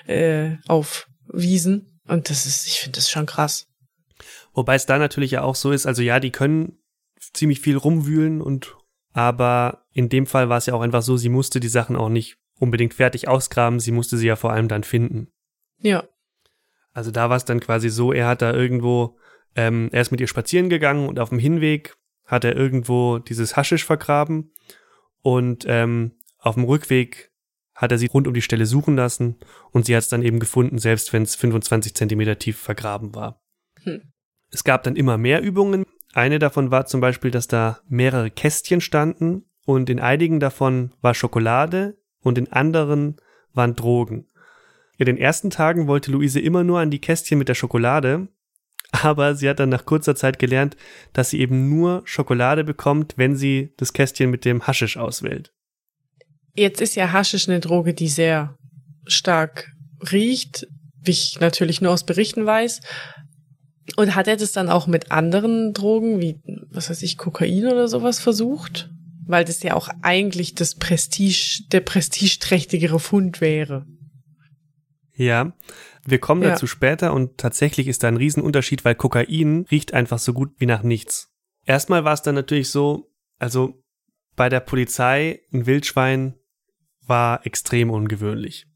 äh, 0.07 0.57
auf 0.69 1.07
Wiesen. 1.33 2.01
Und 2.09 2.31
das 2.31 2.47
ist, 2.47 2.67
ich 2.67 2.81
finde 2.81 2.97
das 2.97 3.11
schon 3.11 3.27
krass. 3.27 3.67
Wobei 4.55 4.75
es 4.75 4.87
da 4.87 4.99
natürlich 4.99 5.33
ja 5.33 5.43
auch 5.43 5.55
so 5.55 5.71
ist, 5.73 5.87
also 5.87 6.03
ja, 6.03 6.21
die 6.21 6.31
können 6.31 6.79
ziemlich 7.33 7.61
viel 7.61 7.77
rumwühlen 7.77 8.41
und 8.43 8.75
aber 9.13 9.85
in 9.93 10.09
dem 10.09 10.27
Fall 10.27 10.49
war 10.49 10.59
es 10.59 10.67
ja 10.67 10.75
auch 10.75 10.81
einfach 10.81 11.03
so, 11.03 11.17
sie 11.17 11.29
musste 11.29 11.61
die 11.61 11.69
Sachen 11.69 11.97
auch 11.97 12.09
nicht 12.09 12.39
unbedingt 12.59 12.95
fertig 12.95 13.29
ausgraben, 13.29 13.81
sie 13.81 13.93
musste 13.93 14.17
sie 14.17 14.27
ja 14.27 14.37
vor 14.37 14.53
allem 14.53 14.69
dann 14.69 14.85
finden. 14.85 15.29
Ja. 15.81 16.05
Also 16.93 17.11
da 17.11 17.31
war 17.31 17.37
es 17.37 17.45
dann 17.45 17.61
quasi 17.61 17.89
so, 17.89 18.13
er 18.13 18.27
hat 18.29 18.43
da 18.43 18.53
irgendwo, 18.53 19.19
ähm, 19.57 19.89
er 19.93 20.03
ist 20.03 20.11
mit 20.11 20.21
ihr 20.21 20.29
spazieren 20.29 20.69
gegangen 20.69 21.09
und 21.09 21.19
auf 21.19 21.31
dem 21.31 21.39
Hinweg 21.39 21.97
hat 22.25 22.45
er 22.45 22.57
irgendwo 22.57 23.19
dieses 23.19 23.57
Haschisch 23.57 23.85
vergraben 23.85 24.53
und 25.23 25.65
ähm, 25.67 26.13
auf 26.39 26.55
dem 26.55 26.65
Rückweg 26.65 27.33
hat 27.75 27.91
er 27.91 27.99
sie 27.99 28.07
rund 28.07 28.29
um 28.29 28.35
die 28.35 28.43
Stelle 28.43 28.67
suchen 28.67 28.97
lassen 28.97 29.39
und 29.71 29.87
sie 29.87 29.97
hat 29.97 30.03
es 30.03 30.09
dann 30.09 30.23
eben 30.23 30.39
gefunden, 30.39 30.79
selbst 30.79 31.13
wenn 31.13 31.23
es 31.23 31.35
25 31.35 31.95
Zentimeter 31.95 32.39
tief 32.39 32.59
vergraben 32.59 33.15
war. 33.15 33.43
Hm. 33.83 34.13
Es 34.51 34.65
gab 34.65 34.83
dann 34.83 34.97
immer 34.97 35.19
mehr 35.19 35.43
Übungen. 35.43 35.85
Eine 36.13 36.39
davon 36.39 36.71
war 36.71 36.87
zum 36.87 37.01
Beispiel, 37.01 37.31
dass 37.31 37.49
da 37.49 37.81
mehrere 37.89 38.31
Kästchen 38.31 38.81
standen 38.81 39.45
und 39.65 39.89
in 39.89 40.01
einigen 40.01 40.41
davon 40.41 40.93
war 41.01 41.15
Schokolade 41.15 41.97
und 42.21 42.39
in 42.39 42.53
anderen 42.53 43.17
waren 43.55 43.75
Drogen. 43.75 44.27
In 44.99 45.07
den 45.07 45.17
ersten 45.17 45.51
Tagen 45.51 45.87
wollte 45.87 46.13
Luise 46.13 46.41
immer 46.41 46.65
nur 46.65 46.81
an 46.81 46.91
die 46.91 47.01
Kästchen 47.01 47.39
mit 47.39 47.49
der 47.49 47.55
Schokolade, 47.55 48.29
aber 48.91 49.35
sie 49.35 49.49
hat 49.49 49.59
dann 49.59 49.71
nach 49.71 49.87
kurzer 49.87 50.15
Zeit 50.15 50.39
gelernt, 50.39 50.77
dass 51.15 51.31
sie 51.31 51.41
eben 51.41 51.69
nur 51.69 52.03
Schokolade 52.05 52.63
bekommt, 52.63 53.15
wenn 53.17 53.35
sie 53.35 53.73
das 53.79 53.95
Kästchen 53.95 54.31
mit 54.31 54.45
dem 54.45 54.67
Haschisch 54.67 54.99
auswählt. 54.99 55.53
Jetzt 56.55 56.83
ist 56.83 56.95
ja 56.95 57.13
Haschisch 57.13 57.49
eine 57.49 57.61
Droge, 57.61 57.95
die 57.95 58.09
sehr 58.09 58.57
stark 59.07 59.73
riecht, 60.13 60.67
wie 61.01 61.11
ich 61.11 61.41
natürlich 61.41 61.81
nur 61.81 61.93
aus 61.93 62.05
Berichten 62.05 62.45
weiß. 62.45 62.81
Und 63.97 64.15
hat 64.15 64.29
er 64.29 64.37
das 64.37 64.53
dann 64.53 64.69
auch 64.69 64.87
mit 64.87 65.11
anderen 65.11 65.73
Drogen, 65.73 66.21
wie, 66.21 66.41
was 66.71 66.89
weiß 66.89 67.03
ich, 67.03 67.19
Kokain 67.19 67.67
oder 67.67 67.89
sowas 67.89 68.21
versucht? 68.21 68.91
Weil 69.27 69.45
das 69.45 69.63
ja 69.63 69.75
auch 69.75 69.89
eigentlich 70.03 70.55
das 70.55 70.75
Prestige, 70.75 71.65
der 71.71 71.81
prestigeträchtigere 71.81 73.01
Fund 73.01 73.41
wäre. 73.41 73.87
Ja, 75.15 75.53
wir 76.05 76.19
kommen 76.19 76.43
ja. 76.43 76.51
dazu 76.51 76.67
später 76.67 77.13
und 77.13 77.39
tatsächlich 77.39 77.87
ist 77.87 78.03
da 78.03 78.09
ein 78.09 78.17
Riesenunterschied, 78.17 78.85
weil 78.85 78.95
Kokain 78.95 79.67
riecht 79.71 79.95
einfach 79.95 80.19
so 80.19 80.33
gut 80.33 80.51
wie 80.59 80.67
nach 80.67 80.83
nichts. 80.83 81.31
Erstmal 81.65 82.05
war 82.05 82.15
es 82.15 82.23
dann 82.23 82.35
natürlich 82.35 82.71
so, 82.71 83.13
also 83.39 83.83
bei 84.35 84.49
der 84.49 84.61
Polizei 84.61 85.41
ein 85.53 85.67
Wildschwein 85.67 86.35
war 87.07 87.47
extrem 87.47 87.91
ungewöhnlich. 87.91 88.67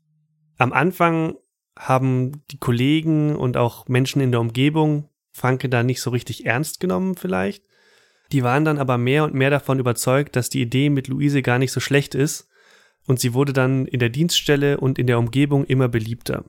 Am 0.59 0.73
Anfang 0.73 1.37
haben 1.79 2.43
die 2.51 2.59
Kollegen 2.59 3.37
und 3.37 3.57
auch 3.57 3.89
Menschen 3.89 4.21
in 4.21 4.31
der 4.31 4.41
Umgebung 4.41 5.09
Franke 5.33 5.69
da 5.69 5.83
nicht 5.83 6.01
so 6.01 6.11
richtig 6.11 6.47
ernst 6.47 6.81
genommen 6.81 7.15
vielleicht. 7.15 7.63
Die 8.33 8.43
waren 8.43 8.65
dann 8.65 8.79
aber 8.79 8.99
mehr 8.99 9.25
und 9.25 9.35
mehr 9.35 9.51
davon 9.51 9.79
überzeugt, 9.79 10.35
dass 10.35 10.49
die 10.49 10.63
Idee 10.63 10.89
mit 10.91 11.09
Luise 11.09 11.43
gar 11.43 11.59
nicht 11.59 11.73
so 11.73 11.81
schlecht 11.81 12.15
ist 12.15 12.49
und 13.07 13.21
sie 13.21 13.35
wurde 13.35 13.53
dann 13.53 13.87
in 13.87 14.01
der 14.01 14.09
Dienststelle 14.09 14.79
und 14.79 14.99
in 14.99 15.07
der 15.07 15.19
Umgebung 15.19 15.65
immer 15.65 15.89
beliebter. 15.89 16.45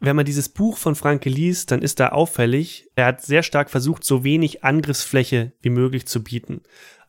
Wenn 0.00 0.16
man 0.16 0.26
dieses 0.26 0.48
Buch 0.48 0.76
von 0.76 0.96
Franke 0.96 1.30
liest, 1.30 1.70
dann 1.70 1.80
ist 1.80 1.98
da 1.98 2.08
auffällig, 2.10 2.90
er 2.94 3.06
hat 3.06 3.22
sehr 3.22 3.42
stark 3.42 3.70
versucht, 3.70 4.04
so 4.04 4.22
wenig 4.22 4.64
Angriffsfläche 4.64 5.52
wie 5.62 5.70
möglich 5.70 6.06
zu 6.06 6.22
bieten. 6.22 6.62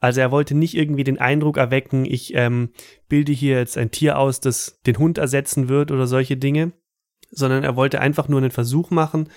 Also 0.05 0.21
er 0.21 0.29
wollte 0.29 0.53
nicht 0.53 0.77
irgendwie 0.77 1.03
den 1.03 1.17
Eindruck 1.17 1.57
erwecken, 1.57 2.05
ich 2.05 2.35
ähm, 2.35 2.69
bilde 3.09 3.31
hier 3.31 3.57
jetzt 3.57 3.75
ein 3.75 3.89
Tier 3.89 4.19
aus, 4.19 4.39
das 4.39 4.79
den 4.85 4.99
Hund 4.99 5.17
ersetzen 5.17 5.67
wird 5.67 5.89
oder 5.89 6.05
solche 6.05 6.37
Dinge, 6.37 6.73
sondern 7.31 7.63
er 7.63 7.75
wollte 7.75 7.99
einfach 7.99 8.27
nur 8.27 8.39
einen 8.39 8.51
Versuch 8.51 8.91
machen 8.91 9.29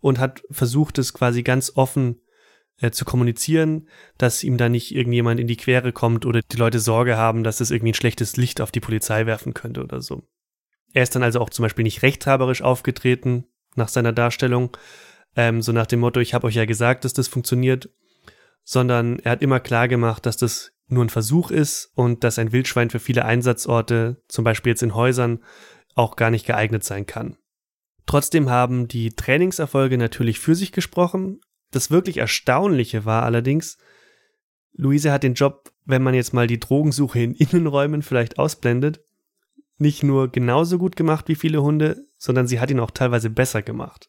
und 0.00 0.18
hat 0.18 0.42
versucht, 0.50 0.96
es 0.96 1.12
quasi 1.12 1.42
ganz 1.42 1.72
offen 1.74 2.22
äh, 2.80 2.90
zu 2.90 3.04
kommunizieren, 3.04 3.86
dass 4.16 4.42
ihm 4.42 4.56
da 4.56 4.70
nicht 4.70 4.94
irgendjemand 4.94 5.40
in 5.40 5.46
die 5.46 5.58
Quere 5.58 5.92
kommt 5.92 6.24
oder 6.24 6.40
die 6.40 6.56
Leute 6.56 6.80
Sorge 6.80 7.18
haben, 7.18 7.44
dass 7.44 7.60
es 7.60 7.70
irgendwie 7.70 7.92
ein 7.92 7.94
schlechtes 7.94 8.38
Licht 8.38 8.62
auf 8.62 8.70
die 8.70 8.80
Polizei 8.80 9.26
werfen 9.26 9.52
könnte 9.52 9.82
oder 9.82 10.00
so. 10.00 10.26
Er 10.94 11.02
ist 11.02 11.14
dann 11.14 11.22
also 11.22 11.38
auch 11.38 11.50
zum 11.50 11.64
Beispiel 11.64 11.82
nicht 11.82 12.00
rechthaberisch 12.00 12.62
aufgetreten 12.62 13.44
nach 13.76 13.88
seiner 13.88 14.14
Darstellung, 14.14 14.74
ähm, 15.36 15.60
so 15.60 15.72
nach 15.72 15.86
dem 15.86 16.00
Motto, 16.00 16.20
ich 16.20 16.32
habe 16.32 16.46
euch 16.46 16.54
ja 16.54 16.64
gesagt, 16.64 17.04
dass 17.04 17.12
das 17.12 17.28
funktioniert, 17.28 17.90
sondern 18.64 19.18
er 19.20 19.32
hat 19.32 19.42
immer 19.42 19.60
klar 19.60 19.88
gemacht, 19.88 20.26
dass 20.26 20.36
das 20.36 20.72
nur 20.88 21.04
ein 21.04 21.10
Versuch 21.10 21.50
ist 21.50 21.90
und 21.94 22.24
dass 22.24 22.38
ein 22.38 22.52
Wildschwein 22.52 22.90
für 22.90 22.98
viele 22.98 23.24
Einsatzorte, 23.24 24.22
zum 24.28 24.44
Beispiel 24.44 24.70
jetzt 24.70 24.82
in 24.82 24.94
Häusern, 24.94 25.42
auch 25.94 26.16
gar 26.16 26.30
nicht 26.30 26.46
geeignet 26.46 26.84
sein 26.84 27.06
kann. 27.06 27.36
Trotzdem 28.06 28.50
haben 28.50 28.88
die 28.88 29.10
Trainingserfolge 29.10 29.96
natürlich 29.96 30.38
für 30.40 30.54
sich 30.54 30.72
gesprochen. 30.72 31.40
Das 31.70 31.90
wirklich 31.90 32.18
Erstaunliche 32.18 33.04
war 33.04 33.22
allerdings, 33.22 33.78
Luise 34.72 35.12
hat 35.12 35.22
den 35.22 35.34
Job, 35.34 35.72
wenn 35.84 36.02
man 36.02 36.14
jetzt 36.14 36.34
mal 36.34 36.46
die 36.46 36.60
Drogensuche 36.60 37.20
in 37.20 37.34
Innenräumen 37.34 38.02
vielleicht 38.02 38.38
ausblendet, 38.38 39.00
nicht 39.78 40.02
nur 40.02 40.30
genauso 40.30 40.78
gut 40.78 40.96
gemacht 40.96 41.28
wie 41.28 41.34
viele 41.34 41.62
Hunde, 41.62 42.06
sondern 42.16 42.46
sie 42.46 42.60
hat 42.60 42.70
ihn 42.70 42.80
auch 42.80 42.90
teilweise 42.90 43.30
besser 43.30 43.62
gemacht. 43.62 44.08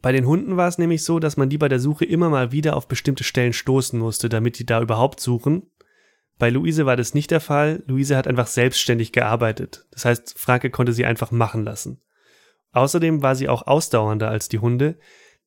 Bei 0.00 0.12
den 0.12 0.26
Hunden 0.26 0.56
war 0.56 0.68
es 0.68 0.78
nämlich 0.78 1.02
so, 1.02 1.18
dass 1.18 1.36
man 1.36 1.48
die 1.48 1.58
bei 1.58 1.68
der 1.68 1.80
Suche 1.80 2.04
immer 2.04 2.30
mal 2.30 2.52
wieder 2.52 2.76
auf 2.76 2.86
bestimmte 2.86 3.24
Stellen 3.24 3.52
stoßen 3.52 3.98
musste, 3.98 4.28
damit 4.28 4.58
die 4.58 4.66
da 4.66 4.80
überhaupt 4.80 5.20
suchen. 5.20 5.70
Bei 6.38 6.50
Luise 6.50 6.86
war 6.86 6.96
das 6.96 7.14
nicht 7.14 7.32
der 7.32 7.40
Fall. 7.40 7.82
Luise 7.86 8.16
hat 8.16 8.28
einfach 8.28 8.46
selbstständig 8.46 9.12
gearbeitet. 9.12 9.86
Das 9.90 10.04
heißt, 10.04 10.38
Franke 10.38 10.70
konnte 10.70 10.92
sie 10.92 11.04
einfach 11.04 11.32
machen 11.32 11.64
lassen. 11.64 12.00
Außerdem 12.72 13.22
war 13.22 13.34
sie 13.34 13.48
auch 13.48 13.66
ausdauernder 13.66 14.28
als 14.30 14.48
die 14.48 14.60
Hunde. 14.60 14.98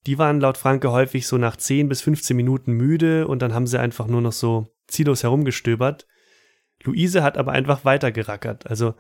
Die 0.05 0.17
waren 0.17 0.41
laut 0.41 0.58
Franke 0.58 0.91
häufig 0.91 1.27
so 1.27 1.38
nach 1.38 1.55
10 1.55 1.88
bis 1.88 2.01
15 2.01 2.36
Minuten 2.36 2.74
müde 2.74 3.27
und 3.27 3.41
dann 3.41 3.53
haben 3.53 3.67
sie 3.67 3.79
einfach 3.79 4.08
nur 4.08 4.22
noch 4.22 4.31
so 4.34 4.74
ziellos 4.88 5.24
herumgestöbert. 5.24 6.08
Luise 6.84 7.24
hat 7.24 7.38
aber 7.38 7.51
einfach 7.51 7.86
weitergerackert. 7.86 8.67
Also 8.67 8.96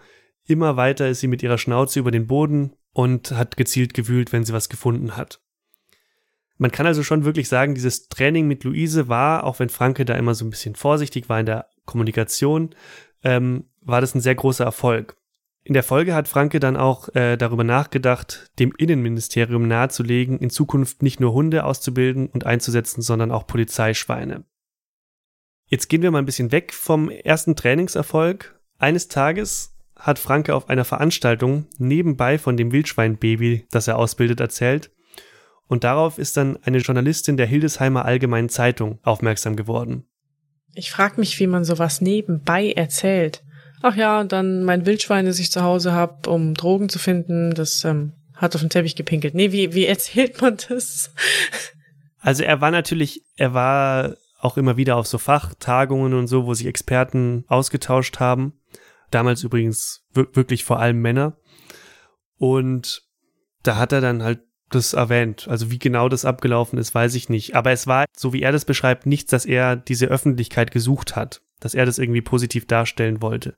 immer 0.45 0.77
weiter 0.77 1.09
ist 1.09 1.19
sie 1.19 1.27
mit 1.27 1.43
ihrer 1.43 1.57
Schnauze 1.57 1.99
über 1.99 2.11
den 2.11 2.27
Boden 2.27 2.73
und 2.93 3.31
hat 3.31 3.57
gezielt 3.57 3.93
gewühlt, 3.93 4.31
wenn 4.31 4.43
sie 4.43 4.53
was 4.53 4.69
gefunden 4.69 5.15
hat. 5.17 5.41
Man 6.57 6.71
kann 6.71 6.85
also 6.85 7.01
schon 7.01 7.25
wirklich 7.25 7.49
sagen, 7.49 7.73
dieses 7.73 8.07
Training 8.07 8.47
mit 8.47 8.63
Luise 8.63 9.07
war, 9.07 9.45
auch 9.45 9.59
wenn 9.59 9.69
Franke 9.69 10.05
da 10.05 10.15
immer 10.15 10.35
so 10.35 10.45
ein 10.45 10.51
bisschen 10.51 10.75
vorsichtig 10.75 11.27
war 11.27 11.39
in 11.39 11.45
der 11.47 11.67
Kommunikation, 11.85 12.75
ähm, 13.23 13.65
war 13.81 14.01
das 14.01 14.13
ein 14.13 14.21
sehr 14.21 14.35
großer 14.35 14.63
Erfolg. 14.63 15.17
In 15.63 15.73
der 15.73 15.83
Folge 15.83 16.15
hat 16.15 16.27
Franke 16.27 16.59
dann 16.59 16.75
auch 16.75 17.09
äh, 17.15 17.37
darüber 17.37 17.63
nachgedacht, 17.63 18.51
dem 18.59 18.73
Innenministerium 18.77 19.67
nahezulegen, 19.67 20.39
in 20.39 20.49
Zukunft 20.49 21.03
nicht 21.03 21.19
nur 21.19 21.33
Hunde 21.33 21.65
auszubilden 21.65 22.27
und 22.27 22.45
einzusetzen, 22.45 23.01
sondern 23.01 23.31
auch 23.31 23.45
Polizeischweine. 23.45 24.43
Jetzt 25.65 25.87
gehen 25.87 26.01
wir 26.01 26.11
mal 26.11 26.19
ein 26.19 26.25
bisschen 26.25 26.51
weg 26.51 26.73
vom 26.73 27.09
ersten 27.09 27.55
Trainingserfolg. 27.55 28.59
Eines 28.77 29.07
Tages 29.07 29.73
hat 30.01 30.19
Franke 30.19 30.55
auf 30.55 30.67
einer 30.67 30.83
Veranstaltung 30.83 31.67
nebenbei 31.77 32.37
von 32.39 32.57
dem 32.57 32.71
Wildschweinbaby, 32.71 33.67
das 33.69 33.87
er 33.87 33.97
ausbildet, 33.97 34.39
erzählt. 34.39 34.91
Und 35.67 35.83
darauf 35.83 36.17
ist 36.17 36.35
dann 36.37 36.57
eine 36.63 36.79
Journalistin 36.79 37.37
der 37.37 37.45
Hildesheimer 37.45 38.03
Allgemeinen 38.03 38.49
Zeitung 38.49 38.99
aufmerksam 39.03 39.55
geworden. 39.55 40.05
Ich 40.73 40.91
frage 40.91 41.19
mich, 41.19 41.39
wie 41.39 41.47
man 41.47 41.63
sowas 41.63 42.01
nebenbei 42.01 42.71
erzählt. 42.71 43.43
Ach 43.81 43.95
ja, 43.95 44.23
dann 44.23 44.63
mein 44.63 44.85
Wildschwein, 44.85 45.25
das 45.25 45.39
ich 45.39 45.51
zu 45.51 45.61
Hause 45.61 45.91
habe, 45.91 46.29
um 46.29 46.55
Drogen 46.55 46.89
zu 46.89 46.99
finden, 46.99 47.53
das 47.53 47.83
ähm, 47.83 48.13
hat 48.35 48.55
auf 48.55 48.61
den 48.61 48.69
Teppich 48.69 48.95
gepinkelt. 48.95 49.35
Nee, 49.35 49.51
wie, 49.51 49.73
wie 49.73 49.85
erzählt 49.85 50.41
man 50.41 50.57
das? 50.67 51.13
Also 52.19 52.43
er 52.43 52.61
war 52.61 52.71
natürlich, 52.71 53.23
er 53.35 53.53
war 53.53 54.15
auch 54.39 54.57
immer 54.57 54.77
wieder 54.77 54.95
auf 54.95 55.07
so 55.07 55.17
Fachtagungen 55.17 56.13
und 56.13 56.27
so, 56.27 56.45
wo 56.45 56.53
sich 56.53 56.67
Experten 56.67 57.45
ausgetauscht 57.47 58.19
haben. 58.19 58.53
Damals 59.11 59.43
übrigens 59.43 60.05
wirklich 60.13 60.63
vor 60.63 60.79
allem 60.79 61.01
Männer. 61.01 61.37
Und 62.37 63.03
da 63.63 63.75
hat 63.77 63.91
er 63.91 64.01
dann 64.01 64.23
halt 64.23 64.39
das 64.69 64.93
erwähnt. 64.93 65.47
Also 65.47 65.69
wie 65.69 65.79
genau 65.79 66.09
das 66.09 66.25
abgelaufen 66.25 66.79
ist, 66.79 66.95
weiß 66.95 67.13
ich 67.15 67.29
nicht. 67.29 67.55
Aber 67.55 67.71
es 67.71 67.87
war, 67.87 68.05
so 68.17 68.33
wie 68.33 68.41
er 68.41 68.51
das 68.51 68.65
beschreibt, 68.65 69.05
nichts, 69.05 69.29
dass 69.29 69.45
er 69.45 69.75
diese 69.75 70.07
Öffentlichkeit 70.07 70.71
gesucht 70.71 71.15
hat, 71.15 71.41
dass 71.59 71.75
er 71.75 71.85
das 71.85 71.99
irgendwie 71.99 72.21
positiv 72.21 72.65
darstellen 72.65 73.21
wollte. 73.21 73.55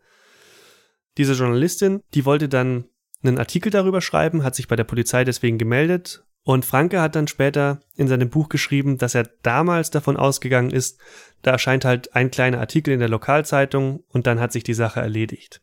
Diese 1.18 1.34
Journalistin, 1.34 2.02
die 2.14 2.26
wollte 2.26 2.50
dann 2.50 2.86
einen 3.24 3.38
Artikel 3.38 3.70
darüber 3.70 4.02
schreiben, 4.02 4.44
hat 4.44 4.56
sich 4.56 4.68
bei 4.68 4.76
der 4.76 4.84
Polizei 4.84 5.24
deswegen 5.24 5.58
gemeldet 5.58 6.26
und 6.44 6.66
Franke 6.66 7.02
hat 7.02 7.16
dann 7.16 7.28
später 7.28 7.80
in 7.96 8.08
seinem 8.08 8.30
Buch 8.30 8.50
geschrieben, 8.50 8.98
dass 8.98 9.16
er 9.16 9.30
damals 9.44 9.92
davon 9.92 10.18
ausgegangen 10.18 10.72
ist, 10.72 11.00
da 11.42 11.52
erscheint 11.52 11.86
halt 11.86 12.16
ein 12.16 12.32
kleiner 12.32 12.60
Artikel 12.60 12.94
in 12.94 13.00
der 13.00 13.10
Lokalzeitung 13.10 14.04
und 14.10 14.28
dann 14.28 14.40
hat 14.40 14.52
sich 14.52 14.64
die 14.64 14.74
Sache 14.74 15.00
erledigt. 15.00 15.62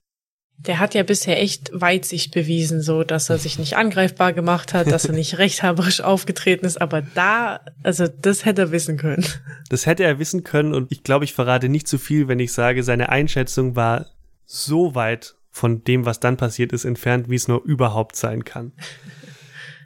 Der 0.59 0.79
hat 0.79 0.95
ja 0.95 1.03
bisher 1.03 1.41
echt 1.41 1.71
Weitsicht 1.73 2.35
bewiesen, 2.35 2.83
so 2.83 3.03
dass 3.03 3.31
er 3.31 3.39
sich 3.39 3.59
nicht 3.59 3.77
angreifbar 3.77 4.35
gemacht 4.35 4.75
hat, 4.75 4.91
dass 4.91 5.07
er 5.07 5.15
nicht 5.15 5.39
rechthaberisch 5.39 6.03
aufgetreten 6.03 6.67
ist, 6.67 6.81
aber 6.81 7.01
da, 7.03 7.61
also 7.83 8.07
das 8.07 8.45
hätte 8.45 8.63
er 8.63 8.73
wissen 8.73 8.99
können. 8.99 9.25
Das 9.71 9.87
hätte 9.87 10.05
er 10.05 10.19
wissen 10.19 10.45
können 10.45 10.75
und 10.75 10.93
ich 10.93 11.03
glaube, 11.03 11.25
ich 11.25 11.33
verrate 11.33 11.69
nicht 11.69 11.89
zu 11.89 11.99
viel, 11.99 12.29
wenn 12.29 12.41
ich 12.41 12.53
sage, 12.53 12.83
seine 12.83 13.09
Einschätzung 13.09 13.77
war 13.77 14.07
so 14.45 14.95
weit 14.95 15.37
von 15.51 15.83
dem, 15.85 16.05
was 16.07 16.21
dann 16.21 16.37
passiert 16.37 16.73
ist, 16.73 16.85
entfernt, 16.85 17.29
wie 17.29 17.37
es 17.37 17.49
nur 17.49 17.65
überhaupt 17.65 18.17
sein 18.17 18.45
kann. 18.45 18.73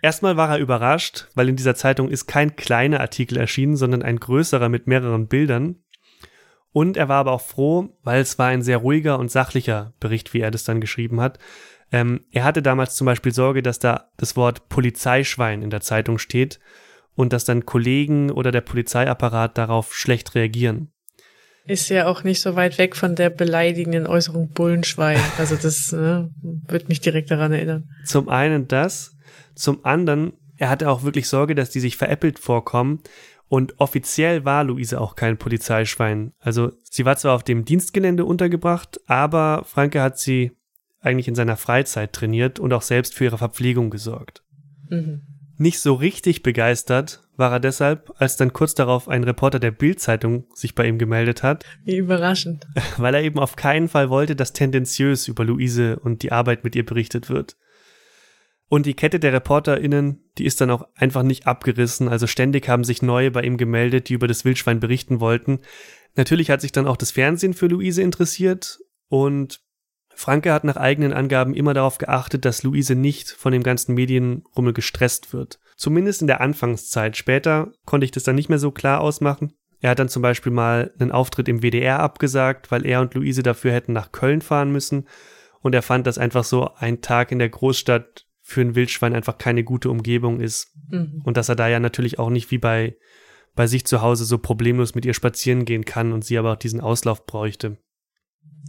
Erstmal 0.04 0.36
war 0.36 0.50
er 0.50 0.58
überrascht, 0.58 1.28
weil 1.34 1.48
in 1.48 1.56
dieser 1.56 1.74
Zeitung 1.74 2.10
ist 2.10 2.26
kein 2.26 2.56
kleiner 2.56 3.00
Artikel 3.00 3.38
erschienen, 3.38 3.74
sondern 3.74 4.02
ein 4.02 4.20
größerer 4.20 4.68
mit 4.68 4.86
mehreren 4.86 5.28
Bildern. 5.28 5.76
Und 6.72 6.98
er 6.98 7.08
war 7.08 7.20
aber 7.20 7.32
auch 7.32 7.40
froh, 7.40 7.88
weil 8.02 8.20
es 8.20 8.38
war 8.38 8.48
ein 8.48 8.60
sehr 8.60 8.76
ruhiger 8.76 9.18
und 9.18 9.30
sachlicher 9.30 9.94
Bericht, 10.00 10.34
wie 10.34 10.40
er 10.40 10.50
das 10.50 10.64
dann 10.64 10.82
geschrieben 10.82 11.22
hat. 11.22 11.38
Ähm, 11.90 12.20
er 12.32 12.44
hatte 12.44 12.60
damals 12.60 12.96
zum 12.96 13.06
Beispiel 13.06 13.32
Sorge, 13.32 13.62
dass 13.62 13.78
da 13.78 14.10
das 14.18 14.36
Wort 14.36 14.68
Polizeischwein 14.68 15.62
in 15.62 15.70
der 15.70 15.80
Zeitung 15.80 16.18
steht. 16.18 16.60
und 17.14 17.32
dass 17.32 17.46
dann 17.46 17.64
Kollegen 17.64 18.30
oder 18.30 18.52
der 18.52 18.60
Polizeiapparat 18.60 19.56
darauf 19.56 19.94
schlecht 19.94 20.34
reagieren. 20.34 20.92
Ist 21.64 21.88
ja 21.88 22.08
auch 22.08 22.24
nicht 22.24 22.42
so 22.42 22.56
weit 22.56 22.76
weg 22.76 22.94
von 22.94 23.14
der 23.14 23.30
beleidigenden 23.30 24.06
Äußerung 24.06 24.50
Bullenschwein. 24.50 25.20
Also 25.38 25.56
das 25.56 25.92
ne, 25.92 26.30
wird 26.42 26.90
mich 26.90 27.00
direkt 27.00 27.30
daran 27.30 27.52
erinnern. 27.52 27.88
Zum 28.04 28.28
einen 28.28 28.68
das, 28.68 29.13
zum 29.54 29.84
anderen, 29.84 30.34
er 30.56 30.70
hatte 30.70 30.90
auch 30.90 31.02
wirklich 31.02 31.28
Sorge, 31.28 31.54
dass 31.54 31.70
die 31.70 31.80
sich 31.80 31.96
veräppelt 31.96 32.38
vorkommen. 32.38 33.00
Und 33.48 33.78
offiziell 33.78 34.44
war 34.44 34.64
Luise 34.64 35.00
auch 35.00 35.16
kein 35.16 35.36
Polizeischwein. 35.36 36.32
Also 36.38 36.72
sie 36.82 37.04
war 37.04 37.16
zwar 37.16 37.34
auf 37.34 37.42
dem 37.42 37.64
Dienstgelände 37.64 38.24
untergebracht, 38.24 39.00
aber 39.06 39.62
Franke 39.64 40.02
hat 40.02 40.18
sie 40.18 40.52
eigentlich 41.00 41.28
in 41.28 41.34
seiner 41.34 41.56
Freizeit 41.56 42.12
trainiert 42.12 42.58
und 42.58 42.72
auch 42.72 42.82
selbst 42.82 43.14
für 43.14 43.24
ihre 43.24 43.38
Verpflegung 43.38 43.90
gesorgt. 43.90 44.42
Mhm. 44.88 45.22
Nicht 45.56 45.78
so 45.78 45.94
richtig 45.94 46.42
begeistert 46.42 47.20
war 47.36 47.52
er 47.52 47.60
deshalb, 47.60 48.12
als 48.18 48.36
dann 48.36 48.52
kurz 48.52 48.74
darauf 48.74 49.08
ein 49.08 49.24
Reporter 49.24 49.58
der 49.58 49.70
Bild-Zeitung 49.70 50.46
sich 50.54 50.74
bei 50.74 50.86
ihm 50.86 50.98
gemeldet 50.98 51.42
hat. 51.42 51.64
Wie 51.84 51.96
überraschend. 51.96 52.66
Weil 52.96 53.14
er 53.14 53.22
eben 53.22 53.38
auf 53.38 53.56
keinen 53.56 53.88
Fall 53.88 54.08
wollte, 54.08 54.36
dass 54.36 54.52
tendenziös 54.52 55.28
über 55.28 55.44
Luise 55.44 55.98
und 55.98 56.22
die 56.22 56.32
Arbeit 56.32 56.64
mit 56.64 56.74
ihr 56.76 56.86
berichtet 56.86 57.28
wird. 57.28 57.56
Und 58.68 58.86
die 58.86 58.94
Kette 58.94 59.20
der 59.20 59.32
ReporterInnen, 59.32 60.24
die 60.38 60.46
ist 60.46 60.60
dann 60.60 60.70
auch 60.70 60.86
einfach 60.94 61.22
nicht 61.22 61.46
abgerissen. 61.46 62.08
Also 62.08 62.26
ständig 62.26 62.68
haben 62.68 62.84
sich 62.84 63.02
neue 63.02 63.30
bei 63.30 63.42
ihm 63.42 63.56
gemeldet, 63.56 64.08
die 64.08 64.14
über 64.14 64.26
das 64.26 64.44
Wildschwein 64.44 64.80
berichten 64.80 65.20
wollten. 65.20 65.60
Natürlich 66.16 66.50
hat 66.50 66.60
sich 66.60 66.72
dann 66.72 66.86
auch 66.86 66.96
das 66.96 67.10
Fernsehen 67.10 67.54
für 67.54 67.66
Luise 67.66 68.02
interessiert 68.02 68.78
und 69.08 69.60
Franke 70.16 70.52
hat 70.52 70.64
nach 70.64 70.76
eigenen 70.76 71.12
Angaben 71.12 71.54
immer 71.54 71.74
darauf 71.74 71.98
geachtet, 71.98 72.44
dass 72.44 72.62
Luise 72.62 72.94
nicht 72.94 73.30
von 73.30 73.52
dem 73.52 73.62
ganzen 73.62 73.94
Medienrummel 73.94 74.72
gestresst 74.72 75.32
wird. 75.32 75.58
Zumindest 75.76 76.20
in 76.20 76.28
der 76.28 76.40
Anfangszeit. 76.40 77.16
Später 77.16 77.72
konnte 77.84 78.04
ich 78.04 78.12
das 78.12 78.22
dann 78.22 78.36
nicht 78.36 78.48
mehr 78.48 78.60
so 78.60 78.70
klar 78.70 79.00
ausmachen. 79.00 79.54
Er 79.80 79.90
hat 79.90 79.98
dann 79.98 80.08
zum 80.08 80.22
Beispiel 80.22 80.52
mal 80.52 80.94
einen 80.98 81.12
Auftritt 81.12 81.48
im 81.48 81.62
WDR 81.62 82.00
abgesagt, 82.00 82.70
weil 82.70 82.86
er 82.86 83.00
und 83.00 83.14
Luise 83.14 83.42
dafür 83.42 83.72
hätten 83.72 83.92
nach 83.92 84.12
Köln 84.12 84.40
fahren 84.40 84.72
müssen. 84.72 85.06
Und 85.60 85.74
er 85.74 85.82
fand, 85.82 86.06
dass 86.06 86.18
einfach 86.18 86.44
so 86.44 86.70
ein 86.76 87.00
Tag 87.00 87.32
in 87.32 87.38
der 87.38 87.48
Großstadt 87.48 88.23
für 88.46 88.60
ein 88.60 88.74
Wildschwein 88.74 89.14
einfach 89.14 89.38
keine 89.38 89.64
gute 89.64 89.88
Umgebung 89.88 90.40
ist. 90.40 90.68
Mhm. 90.90 91.22
Und 91.24 91.38
dass 91.38 91.48
er 91.48 91.56
da 91.56 91.66
ja 91.66 91.80
natürlich 91.80 92.18
auch 92.18 92.28
nicht 92.28 92.50
wie 92.50 92.58
bei, 92.58 92.94
bei 93.54 93.66
sich 93.66 93.86
zu 93.86 94.02
Hause 94.02 94.26
so 94.26 94.36
problemlos 94.36 94.94
mit 94.94 95.06
ihr 95.06 95.14
spazieren 95.14 95.64
gehen 95.64 95.86
kann 95.86 96.12
und 96.12 96.24
sie 96.26 96.36
aber 96.36 96.52
auch 96.52 96.58
diesen 96.58 96.82
Auslauf 96.82 97.24
bräuchte. 97.24 97.78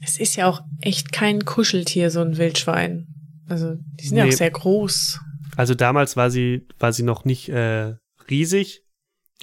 Es 0.02 0.18
ist 0.18 0.38
ja 0.38 0.48
auch 0.48 0.62
echt 0.80 1.12
kein 1.12 1.44
Kuscheltier, 1.44 2.10
so 2.10 2.22
ein 2.22 2.38
Wildschwein. 2.38 3.08
Also, 3.50 3.76
die 4.00 4.08
sind 4.08 4.16
nee. 4.16 4.24
ja 4.24 4.30
auch 4.30 4.38
sehr 4.38 4.52
groß. 4.52 5.20
Also 5.58 5.76
damals 5.76 6.16
war 6.16 6.32
sie, 6.32 6.68
war 6.80 6.94
sie 6.94 7.04
noch 7.04 7.26
nicht 7.26 7.50
äh, 7.50 7.96
riesig, 8.30 8.82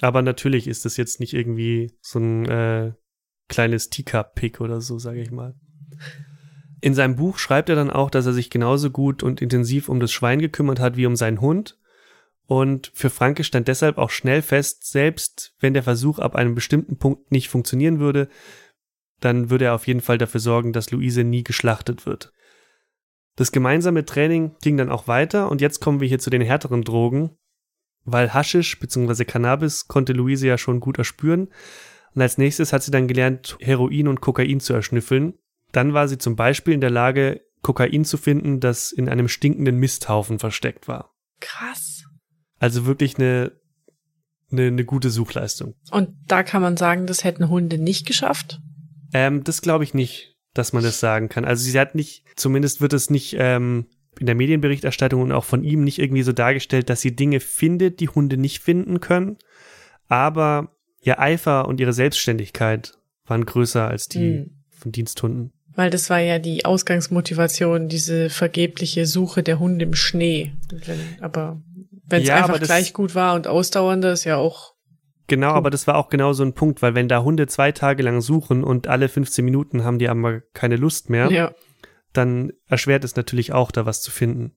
aber 0.01 0.23
natürlich 0.23 0.67
ist 0.67 0.83
das 0.85 0.97
jetzt 0.97 1.19
nicht 1.19 1.33
irgendwie 1.33 1.95
so 2.01 2.19
ein 2.19 2.45
äh, 2.45 2.93
kleines 3.49 3.89
Teacup-Pick 3.89 4.61
oder 4.61 4.81
so, 4.81 4.97
sage 4.97 5.21
ich 5.21 5.31
mal. 5.31 5.55
In 6.83 6.93
seinem 6.93 7.15
Buch 7.15 7.37
schreibt 7.37 7.69
er 7.69 7.77
dann 7.77 7.89
auch, 7.89 8.09
dass 8.09 8.25
er 8.25 8.33
sich 8.33 8.49
genauso 8.49 8.89
gut 8.89 9.23
und 9.23 9.41
intensiv 9.41 9.87
um 9.87 10.01
das 10.01 10.11
Schwein 10.11 10.39
gekümmert 10.39 10.81
hat 10.81 10.97
wie 10.97 11.05
um 11.05 11.15
seinen 11.15 11.39
Hund. 11.39 11.79
Und 12.45 12.91
für 12.93 13.09
Franke 13.09 13.45
stand 13.45 13.69
deshalb 13.69 13.97
auch 13.97 14.09
schnell 14.09 14.41
fest, 14.41 14.91
selbst 14.91 15.55
wenn 15.61 15.73
der 15.73 15.83
Versuch 15.83 16.19
ab 16.19 16.35
einem 16.35 16.55
bestimmten 16.55 16.97
Punkt 16.97 17.31
nicht 17.31 17.47
funktionieren 17.47 18.01
würde, 18.01 18.27
dann 19.21 19.49
würde 19.49 19.63
er 19.63 19.75
auf 19.75 19.87
jeden 19.87 20.01
Fall 20.01 20.17
dafür 20.17 20.41
sorgen, 20.41 20.73
dass 20.73 20.91
Luise 20.91 21.23
nie 21.23 21.45
geschlachtet 21.45 22.05
wird. 22.05 22.33
Das 23.37 23.53
gemeinsame 23.53 24.03
Training 24.03 24.57
ging 24.61 24.75
dann 24.75 24.91
auch 24.91 25.07
weiter 25.07 25.49
und 25.49 25.61
jetzt 25.61 25.79
kommen 25.79 26.01
wir 26.01 26.09
hier 26.09 26.19
zu 26.19 26.31
den 26.31 26.41
härteren 26.41 26.81
Drogen, 26.81 27.37
weil 28.03 28.33
Haschisch 28.33 28.77
bzw. 28.77 29.23
Cannabis 29.23 29.87
konnte 29.87 30.11
Luise 30.11 30.47
ja 30.47 30.57
schon 30.57 30.81
gut 30.81 30.97
erspüren 30.97 31.47
und 32.13 32.21
als 32.21 32.37
nächstes 32.37 32.73
hat 32.73 32.83
sie 32.83 32.91
dann 32.91 33.07
gelernt, 33.07 33.55
Heroin 33.61 34.09
und 34.09 34.19
Kokain 34.19 34.59
zu 34.59 34.73
erschnüffeln. 34.73 35.35
Dann 35.73 35.93
war 35.93 36.07
sie 36.07 36.17
zum 36.17 36.37
Beispiel 36.37 36.73
in 36.73 36.81
der 36.81 36.89
Lage, 36.89 37.41
Kokain 37.61 38.05
zu 38.05 38.17
finden, 38.17 38.59
das 38.59 38.91
in 38.91 39.09
einem 39.09 39.27
stinkenden 39.27 39.77
Misthaufen 39.77 40.39
versteckt 40.39 40.87
war. 40.87 41.13
Krass. 41.39 42.03
Also 42.59 42.85
wirklich 42.85 43.17
eine, 43.17 43.51
eine, 44.51 44.67
eine 44.67 44.85
gute 44.85 45.09
Suchleistung. 45.09 45.75
Und 45.91 46.09
da 46.27 46.43
kann 46.43 46.61
man 46.61 46.77
sagen, 46.77 47.07
das 47.07 47.23
hätten 47.23 47.49
Hunde 47.49 47.77
nicht 47.77 48.05
geschafft? 48.05 48.61
Ähm, 49.13 49.43
das 49.43 49.61
glaube 49.61 49.83
ich 49.83 49.93
nicht, 49.93 50.35
dass 50.53 50.73
man 50.73 50.83
das 50.83 50.99
sagen 50.99 51.29
kann. 51.29 51.45
Also 51.45 51.63
sie 51.63 51.77
hat 51.77 51.95
nicht, 51.95 52.23
zumindest 52.35 52.81
wird 52.81 52.93
es 52.93 53.09
nicht 53.09 53.35
ähm, 53.39 53.87
in 54.19 54.25
der 54.25 54.35
Medienberichterstattung 54.35 55.21
und 55.21 55.31
auch 55.31 55.45
von 55.45 55.63
ihm 55.63 55.83
nicht 55.83 55.99
irgendwie 55.99 56.23
so 56.23 56.33
dargestellt, 56.33 56.89
dass 56.89 57.01
sie 57.01 57.15
Dinge 57.15 57.39
findet, 57.39 57.99
die 57.99 58.09
Hunde 58.09 58.37
nicht 58.37 58.59
finden 58.59 58.99
können. 58.99 59.37
Aber 60.07 60.75
ihr 61.01 61.19
Eifer 61.19 61.67
und 61.67 61.79
ihre 61.79 61.93
Selbstständigkeit 61.93 62.93
waren 63.25 63.45
größer 63.45 63.87
als 63.87 64.07
die 64.07 64.31
mhm. 64.31 64.63
von 64.69 64.91
Diensthunden. 64.91 65.53
Weil 65.75 65.89
das 65.89 66.09
war 66.09 66.19
ja 66.19 66.39
die 66.39 66.65
Ausgangsmotivation, 66.65 67.89
diese 67.89 68.29
vergebliche 68.29 69.05
Suche 69.05 69.41
der 69.41 69.59
Hunde 69.59 69.85
im 69.85 69.95
Schnee. 69.95 70.53
aber 71.19 71.61
wenn 72.05 72.21
es 72.21 72.27
ja, 72.27 72.35
einfach 72.35 72.61
gleich 72.61 72.93
gut 72.93 73.15
war 73.15 73.35
und 73.35 73.47
ausdauernder, 73.47 74.13
ist 74.13 74.23
ja 74.23 74.37
auch 74.37 74.73
Genau, 75.27 75.51
aber 75.51 75.69
das 75.69 75.87
war 75.87 75.95
auch 75.95 76.09
genau 76.09 76.33
so 76.33 76.43
ein 76.43 76.53
Punkt, 76.53 76.81
weil 76.81 76.95
wenn 76.95 77.07
da 77.07 77.23
Hunde 77.23 77.47
zwei 77.47 77.71
Tage 77.71 78.03
lang 78.03 78.21
suchen 78.21 78.63
und 78.63 78.87
alle 78.87 79.07
15 79.07 79.43
Minuten 79.43 79.83
haben 79.83 79.97
die 79.97 80.09
aber 80.09 80.41
keine 80.53 80.75
Lust 80.75 81.09
mehr, 81.09 81.31
ja. 81.31 81.53
dann 82.11 82.51
erschwert 82.67 83.05
es 83.05 83.15
natürlich 83.15 83.53
auch, 83.53 83.71
da 83.71 83.85
was 83.85 84.01
zu 84.01 84.11
finden. 84.11 84.55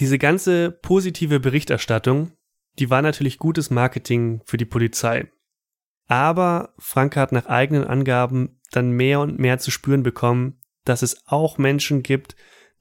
Diese 0.00 0.18
ganze 0.18 0.72
positive 0.72 1.40
Berichterstattung, 1.40 2.32
die 2.78 2.90
war 2.90 3.00
natürlich 3.00 3.38
gutes 3.38 3.70
Marketing 3.70 4.42
für 4.44 4.56
die 4.56 4.64
Polizei. 4.64 5.30
Aber 6.10 6.74
Franke 6.76 7.20
hat 7.20 7.30
nach 7.30 7.46
eigenen 7.46 7.84
Angaben 7.84 8.58
dann 8.72 8.90
mehr 8.90 9.20
und 9.20 9.38
mehr 9.38 9.60
zu 9.60 9.70
spüren 9.70 10.02
bekommen, 10.02 10.58
dass 10.84 11.02
es 11.02 11.22
auch 11.28 11.56
Menschen 11.56 12.02
gibt, 12.02 12.34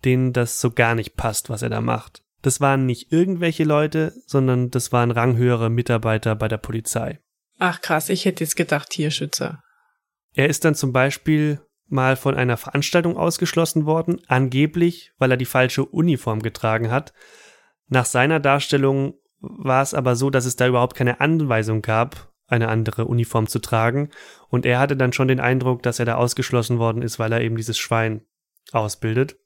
denen 0.03 0.33
das 0.33 0.59
so 0.59 0.71
gar 0.71 0.95
nicht 0.95 1.15
passt, 1.15 1.47
was 1.47 1.61
er 1.61 1.69
da 1.69 1.79
macht. 1.79 2.23
Das 2.41 2.59
waren 2.59 2.87
nicht 2.87 3.11
irgendwelche 3.11 3.65
Leute, 3.65 4.13
sondern 4.25 4.71
das 4.71 4.91
waren 4.91 5.11
ranghöhere 5.11 5.69
Mitarbeiter 5.69 6.35
bei 6.35 6.47
der 6.47 6.57
Polizei. 6.57 7.19
Ach 7.59 7.81
krass, 7.81 8.09
ich 8.09 8.25
hätte 8.25 8.43
jetzt 8.43 8.55
gedacht 8.55 8.89
Tierschützer. 8.89 9.61
Er 10.33 10.49
ist 10.49 10.65
dann 10.65 10.73
zum 10.73 10.91
Beispiel 10.91 11.61
mal 11.85 12.15
von 12.15 12.33
einer 12.33 12.57
Veranstaltung 12.57 13.15
ausgeschlossen 13.15 13.85
worden, 13.85 14.21
angeblich, 14.27 15.11
weil 15.19 15.29
er 15.29 15.37
die 15.37 15.45
falsche 15.45 15.85
Uniform 15.85 16.41
getragen 16.41 16.89
hat. 16.89 17.13
Nach 17.89 18.05
seiner 18.05 18.39
Darstellung 18.39 19.13
war 19.39 19.83
es 19.83 19.93
aber 19.93 20.15
so, 20.15 20.31
dass 20.31 20.45
es 20.45 20.55
da 20.55 20.67
überhaupt 20.67 20.95
keine 20.95 21.21
Anweisung 21.21 21.83
gab, 21.83 22.28
eine 22.49 22.67
andere 22.67 23.05
Uniform 23.05 23.47
zu 23.47 23.59
tragen, 23.59 24.09
und 24.49 24.65
er 24.65 24.79
hatte 24.79 24.97
dann 24.97 25.13
schon 25.13 25.27
den 25.27 25.39
Eindruck, 25.39 25.83
dass 25.83 25.99
er 25.99 26.05
da 26.05 26.15
ausgeschlossen 26.15 26.79
worden 26.79 27.01
ist, 27.01 27.19
weil 27.19 27.31
er 27.31 27.41
eben 27.41 27.55
dieses 27.55 27.77
Schwein 27.77 28.21
ausbildet. 28.71 29.38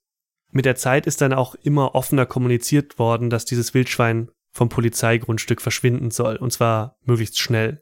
Mit 0.52 0.66
der 0.66 0.76
Zeit 0.76 1.08
ist 1.08 1.22
dann 1.22 1.34
auch 1.34 1.56
immer 1.56 1.96
offener 1.96 2.26
kommuniziert 2.26 3.00
worden, 3.00 3.30
dass 3.30 3.46
dieses 3.46 3.74
Wildschwein 3.74 4.30
vom 4.52 4.70
Polizeigrundstück 4.70 5.62
verschwinden 5.62 6.12
soll, 6.12 6.38
und 6.38 6.52
zwar 6.54 6.96
möglichst 7.04 7.39
schnell. 7.39 7.82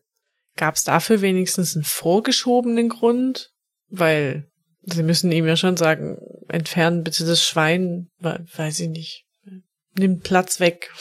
Gab 0.57 0.75
es 0.75 0.84
dafür 0.84 1.21
wenigstens 1.21 1.75
einen 1.75 1.84
vorgeschobenen 1.84 2.89
Grund? 2.89 3.51
Weil 3.89 4.49
sie 4.84 5.03
müssen 5.03 5.31
ihm 5.31 5.45
ja 5.45 5.57
schon 5.57 5.75
sagen, 5.75 6.17
entfernen 6.47 7.03
bitte 7.03 7.25
das 7.25 7.43
Schwein, 7.43 8.10
weiß 8.19 8.79
ich 8.79 8.89
nicht, 8.89 9.25
nimm 9.97 10.21
Platz 10.21 10.60
weg. 10.62 10.93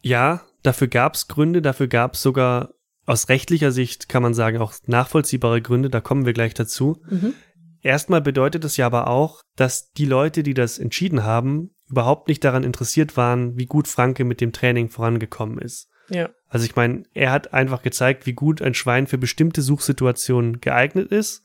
Ja, 0.00 0.46
dafür 0.62 0.86
gab 0.86 1.14
es 1.14 1.26
Gründe, 1.26 1.62
dafür 1.62 1.88
gab 1.88 2.14
es 2.14 2.22
sogar 2.22 2.70
aus 3.08 3.30
rechtlicher 3.30 3.72
Sicht, 3.72 4.10
kann 4.10 4.22
man 4.22 4.34
sagen, 4.34 4.58
auch 4.58 4.74
nachvollziehbare 4.86 5.62
Gründe, 5.62 5.88
da 5.88 6.00
kommen 6.00 6.26
wir 6.26 6.34
gleich 6.34 6.52
dazu. 6.52 7.00
Mhm. 7.08 7.32
Erstmal 7.80 8.20
bedeutet 8.20 8.64
es 8.64 8.76
ja 8.76 8.84
aber 8.84 9.06
auch, 9.08 9.40
dass 9.56 9.92
die 9.92 10.04
Leute, 10.04 10.42
die 10.42 10.52
das 10.52 10.78
entschieden 10.78 11.24
haben, 11.24 11.70
überhaupt 11.88 12.28
nicht 12.28 12.44
daran 12.44 12.64
interessiert 12.64 13.16
waren, 13.16 13.56
wie 13.56 13.64
gut 13.64 13.88
Franke 13.88 14.24
mit 14.24 14.42
dem 14.42 14.52
Training 14.52 14.90
vorangekommen 14.90 15.58
ist. 15.58 15.88
Ja. 16.10 16.28
Also 16.48 16.66
ich 16.66 16.76
meine, 16.76 17.04
er 17.14 17.30
hat 17.30 17.54
einfach 17.54 17.80
gezeigt, 17.80 18.26
wie 18.26 18.34
gut 18.34 18.60
ein 18.60 18.74
Schwein 18.74 19.06
für 19.06 19.16
bestimmte 19.16 19.62
Suchsituationen 19.62 20.60
geeignet 20.60 21.10
ist, 21.10 21.42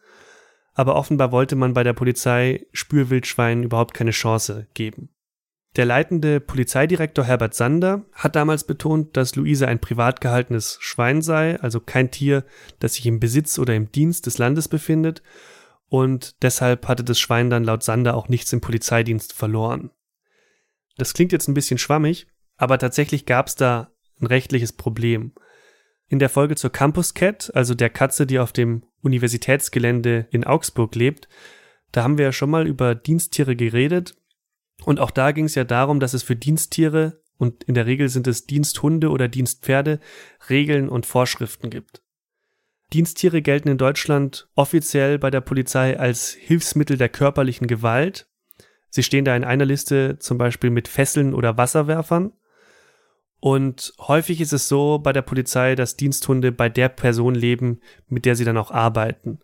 aber 0.74 0.96
offenbar 0.96 1.32
wollte 1.32 1.56
man 1.56 1.74
bei 1.74 1.84
der 1.84 1.94
Polizei 1.94 2.66
Spürwildschweinen 2.74 3.64
überhaupt 3.64 3.94
keine 3.94 4.12
Chance 4.12 4.68
geben. 4.74 5.13
Der 5.76 5.86
leitende 5.86 6.40
Polizeidirektor 6.40 7.26
Herbert 7.26 7.56
Sander 7.56 8.06
hat 8.14 8.36
damals 8.36 8.64
betont, 8.64 9.18
dass 9.18 9.36
Luise 9.36 9.68
ein 9.68 9.80
privat 9.80 10.22
gehaltenes 10.22 10.78
Schwein 10.80 11.24
sei, 11.24 11.60
also 11.62 11.80
kein 11.80 12.12
Tier, 12.12 12.46
das 12.80 12.94
sich 12.94 13.08
im 13.08 13.20
Besitz 13.20 13.58
oder 13.58 13.74
im 13.74 13.92
Dienst 13.92 14.28
des 14.28 14.38
Landes 14.38 14.68
befindet 14.68 15.24
und 15.90 16.44
deshalb 16.44 16.88
hatte 16.88 17.04
das 17.04 17.20
Schwein 17.20 17.50
dann 17.50 17.64
laut 17.64 17.84
Sander 17.84 18.16
auch 18.16 18.30
nichts 18.30 18.54
im 18.54 18.62
Polizeidienst 18.62 19.34
verloren. 19.34 19.90
Das 20.98 21.14
klingt 21.14 21.32
jetzt 21.32 21.48
ein 21.48 21.56
bisschen 21.56 21.80
schwammig, 21.80 22.28
aber 22.56 22.78
tatsächlich 22.78 23.26
gab 23.26 23.48
es 23.48 23.56
da 23.56 23.92
ein 24.20 24.28
rechtliches 24.28 24.74
Problem. 24.74 25.34
In 26.08 26.20
der 26.20 26.30
Folge 26.30 26.56
zur 26.56 26.72
Campus 26.72 27.16
Cat, 27.16 27.52
also 27.56 27.74
der 27.74 27.90
Katze, 27.90 28.28
die 28.28 28.38
auf 28.38 28.52
dem 28.52 28.84
Universitätsgelände 29.02 30.28
in 30.30 30.44
Augsburg 30.44 30.94
lebt, 30.94 31.28
da 31.92 32.04
haben 32.04 32.20
wir 32.20 32.26
ja 32.26 32.32
schon 32.32 32.52
mal 32.52 32.68
über 32.68 32.94
Diensttiere 32.94 33.56
geredet 33.56 34.16
und 34.86 35.00
auch 35.00 35.12
da 35.12 35.32
ging 35.32 35.46
es 35.46 35.56
ja 35.56 35.64
darum, 35.64 36.00
dass 36.00 36.14
es 36.14 36.24
für 36.24 36.36
Diensttiere 36.36 37.22
und 37.38 37.64
in 37.64 37.74
der 37.74 37.86
Regel 37.86 38.10
sind 38.10 38.28
es 38.28 38.46
Diensthunde 38.46 39.10
oder 39.10 39.28
Dienstpferde, 39.28 40.00
Regeln 40.50 40.90
und 40.90 41.06
Vorschriften 41.06 41.70
gibt. 41.70 42.02
Diensttiere 42.94 43.42
gelten 43.42 43.70
in 43.70 43.78
Deutschland 43.78 44.48
offiziell 44.56 45.18
bei 45.18 45.32
der 45.32 45.42
Polizei 45.42 46.00
als 46.00 46.32
Hilfsmittel 46.32 46.98
der 46.98 47.10
körperlichen 47.10 47.68
Gewalt. 47.68 48.28
Sie 48.90 49.04
stehen 49.04 49.26
da 49.26 49.36
in 49.36 49.44
einer 49.44 49.66
Liste 49.66 50.20
zum 50.20 50.38
Beispiel 50.38 50.70
mit 50.70 50.88
Fesseln 50.88 51.34
oder 51.34 51.58
Wasserwerfern. 51.58 52.34
Und 53.40 53.94
häufig 54.00 54.40
ist 54.40 54.54
es 54.54 54.70
so 54.70 55.00
bei 55.00 55.12
der 55.12 55.24
Polizei, 55.24 55.76
dass 55.76 55.98
Diensthunde 55.98 56.52
bei 56.52 56.70
der 56.70 56.88
Person 56.88 57.36
leben, 57.36 57.82
mit 58.08 58.26
der 58.26 58.36
sie 58.36 58.46
dann 58.46 58.58
auch 58.58 58.72
arbeiten. 58.72 59.40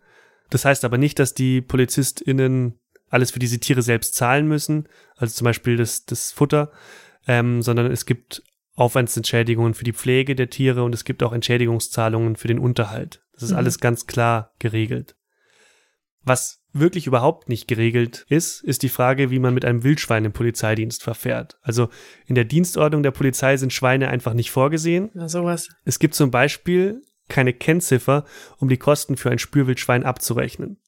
Das 0.52 0.64
heißt 0.64 0.86
aber 0.86 0.98
nicht, 0.98 1.20
dass 1.20 1.34
die 1.34 1.62
PolizistInnen 1.62 2.80
alles 3.10 3.32
für 3.32 3.40
diese 3.40 3.60
Tiere 3.60 3.82
selbst 3.82 4.16
zahlen 4.16 4.48
müssen, 4.48 4.88
also 5.16 5.34
zum 5.34 5.46
Beispiel 5.46 5.78
das, 5.78 6.06
das 6.06 6.32
Futter, 6.32 6.72
ähm, 7.28 7.62
sondern 7.62 7.92
es 7.92 8.06
gibt 8.06 8.44
Aufwandsentschädigungen 8.76 9.74
für 9.74 9.84
die 9.84 9.94
Pflege 9.94 10.36
der 10.36 10.50
Tiere 10.50 10.84
und 10.84 10.96
es 10.96 11.04
gibt 11.04 11.22
auch 11.22 11.34
Entschädigungszahlungen 11.34 12.36
für 12.36 12.48
den 12.48 12.60
Unterhalt. 12.60 13.22
Das 13.34 13.44
ist 13.44 13.52
mhm. 13.52 13.58
alles 13.58 13.80
ganz 13.80 14.08
klar 14.08 14.54
geregelt. 14.60 15.16
Was 16.24 16.62
wirklich 16.72 17.08
überhaupt 17.08 17.50
nicht 17.50 17.68
geregelt 17.68 18.26
ist, 18.30 18.64
ist 18.64 18.84
die 18.84 18.90
Frage, 18.90 19.32
wie 19.32 19.40
man 19.40 19.54
mit 19.54 19.66
einem 19.66 19.84
Wildschwein 19.84 20.26
im 20.26 20.32
Polizeidienst 20.32 21.04
verfährt. 21.04 21.58
Also 21.62 21.90
in 22.26 22.36
der 22.36 22.46
Dienstordnung 22.46 23.04
der 23.04 23.12
Polizei 23.12 23.58
sind 23.58 23.74
Schweine 23.74 24.10
einfach 24.10 24.34
nicht 24.34 24.52
vorgesehen. 24.52 25.10
Na 25.14 25.28
sowas. 25.28 25.70
Es 25.84 26.00
gibt 26.00 26.16
zum 26.16 26.32
Beispiel 26.32 27.02
keine 27.28 27.54
Kennziffer, 27.54 28.26
um 28.58 28.70
die 28.70 28.78
Kosten 28.78 29.18
für 29.18 29.30
ein 29.30 29.40
Spürwildschwein 29.40 30.04
abzurechnen. 30.04 30.80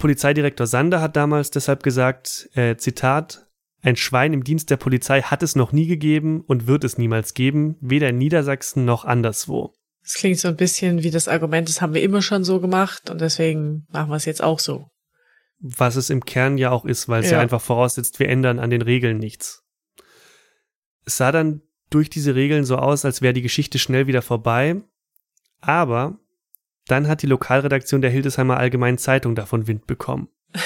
Polizeidirektor 0.00 0.66
Sander 0.66 1.00
hat 1.00 1.14
damals 1.14 1.50
deshalb 1.50 1.84
gesagt, 1.84 2.48
äh, 2.54 2.76
Zitat, 2.76 3.46
ein 3.82 3.96
Schwein 3.96 4.32
im 4.32 4.42
Dienst 4.42 4.70
der 4.70 4.76
Polizei 4.76 5.22
hat 5.22 5.42
es 5.42 5.54
noch 5.54 5.72
nie 5.72 5.86
gegeben 5.86 6.40
und 6.40 6.66
wird 6.66 6.84
es 6.84 6.98
niemals 6.98 7.34
geben, 7.34 7.76
weder 7.80 8.08
in 8.08 8.18
Niedersachsen 8.18 8.84
noch 8.84 9.04
anderswo. 9.04 9.72
Das 10.02 10.14
klingt 10.14 10.38
so 10.38 10.48
ein 10.48 10.56
bisschen 10.56 11.02
wie 11.02 11.10
das 11.10 11.28
Argument, 11.28 11.68
das 11.68 11.80
haben 11.80 11.94
wir 11.94 12.02
immer 12.02 12.22
schon 12.22 12.42
so 12.42 12.60
gemacht 12.60 13.10
und 13.10 13.20
deswegen 13.20 13.86
machen 13.90 14.10
wir 14.10 14.16
es 14.16 14.24
jetzt 14.24 14.42
auch 14.42 14.58
so. 14.58 14.88
Was 15.60 15.96
es 15.96 16.10
im 16.10 16.24
Kern 16.24 16.56
ja 16.56 16.70
auch 16.70 16.86
ist, 16.86 17.08
weil 17.08 17.22
es 17.22 17.30
ja. 17.30 17.36
ja 17.36 17.42
einfach 17.42 17.60
voraussetzt, 17.60 18.18
wir 18.18 18.28
ändern 18.28 18.58
an 18.58 18.70
den 18.70 18.82
Regeln 18.82 19.18
nichts. 19.18 19.62
Es 21.04 21.18
sah 21.18 21.30
dann 21.30 21.60
durch 21.90 22.08
diese 22.08 22.34
Regeln 22.34 22.64
so 22.64 22.76
aus, 22.76 23.04
als 23.04 23.20
wäre 23.20 23.34
die 23.34 23.42
Geschichte 23.42 23.78
schnell 23.78 24.06
wieder 24.06 24.22
vorbei, 24.22 24.76
aber 25.60 26.18
dann 26.90 27.08
hat 27.08 27.22
die 27.22 27.26
Lokalredaktion 27.26 28.00
der 28.00 28.10
Hildesheimer 28.10 28.56
Allgemeinen 28.56 28.98
Zeitung 28.98 29.34
davon 29.34 29.66
Wind 29.66 29.86
bekommen. 29.86 30.28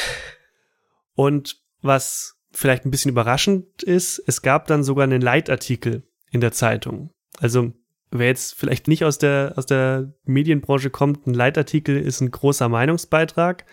Und 1.15 1.63
was 1.83 2.37
vielleicht 2.51 2.85
ein 2.85 2.91
bisschen 2.91 3.11
überraschend 3.11 3.83
ist, 3.83 4.23
es 4.27 4.43
gab 4.43 4.67
dann 4.67 4.85
sogar 4.85 5.05
einen 5.05 5.21
Leitartikel 5.21 6.05
in 6.31 6.41
der 6.41 6.53
Zeitung. 6.53 7.11
Also 7.39 7.73
wer 8.11 8.29
jetzt 8.29 8.55
vielleicht 8.55 8.89
nicht 8.89 9.05
aus 9.05 9.19
der, 9.19 9.55
aus 9.57 9.67
der 9.67 10.13
Medienbranche 10.25 10.91
kommt, 10.91 11.27
ein 11.27 11.35
Leitartikel 11.35 11.99
ist 11.99 12.21
ein 12.21 12.31
großer 12.31 12.69
Meinungsbeitrag. 12.69 13.65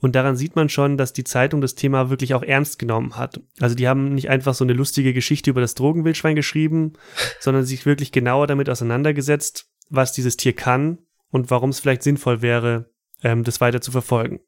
Und 0.00 0.14
daran 0.14 0.36
sieht 0.36 0.56
man 0.56 0.68
schon, 0.68 0.98
dass 0.98 1.12
die 1.12 1.24
Zeitung 1.24 1.60
das 1.60 1.76
Thema 1.76 2.10
wirklich 2.10 2.34
auch 2.34 2.42
ernst 2.42 2.78
genommen 2.78 3.16
hat. 3.16 3.40
Also 3.60 3.74
die 3.74 3.88
haben 3.88 4.14
nicht 4.14 4.28
einfach 4.28 4.52
so 4.52 4.64
eine 4.64 4.74
lustige 4.74 5.14
Geschichte 5.14 5.50
über 5.50 5.62
das 5.62 5.74
Drogenwildschwein 5.74 6.36
geschrieben, 6.36 6.94
sondern 7.40 7.64
sich 7.64 7.86
wirklich 7.86 8.12
genauer 8.12 8.46
damit 8.46 8.68
auseinandergesetzt, 8.68 9.70
was 9.88 10.12
dieses 10.12 10.36
Tier 10.36 10.54
kann 10.54 10.98
und 11.34 11.50
warum 11.50 11.70
es 11.70 11.80
vielleicht 11.80 12.04
sinnvoll 12.04 12.42
wäre, 12.42 12.92
ähm, 13.24 13.42
das 13.42 13.60
weiter 13.60 13.80
zu 13.80 13.90
verfolgen. 13.90 14.38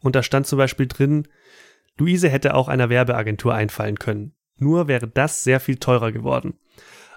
Und 0.00 0.16
da 0.16 0.22
stand 0.22 0.46
zum 0.46 0.56
Beispiel 0.56 0.86
drin, 0.86 1.28
Luise 1.98 2.30
hätte 2.30 2.54
auch 2.54 2.68
einer 2.68 2.88
Werbeagentur 2.88 3.54
einfallen 3.54 3.98
können. 3.98 4.34
Nur 4.56 4.88
wäre 4.88 5.06
das 5.06 5.44
sehr 5.44 5.60
viel 5.60 5.76
teurer 5.76 6.12
geworden. 6.12 6.58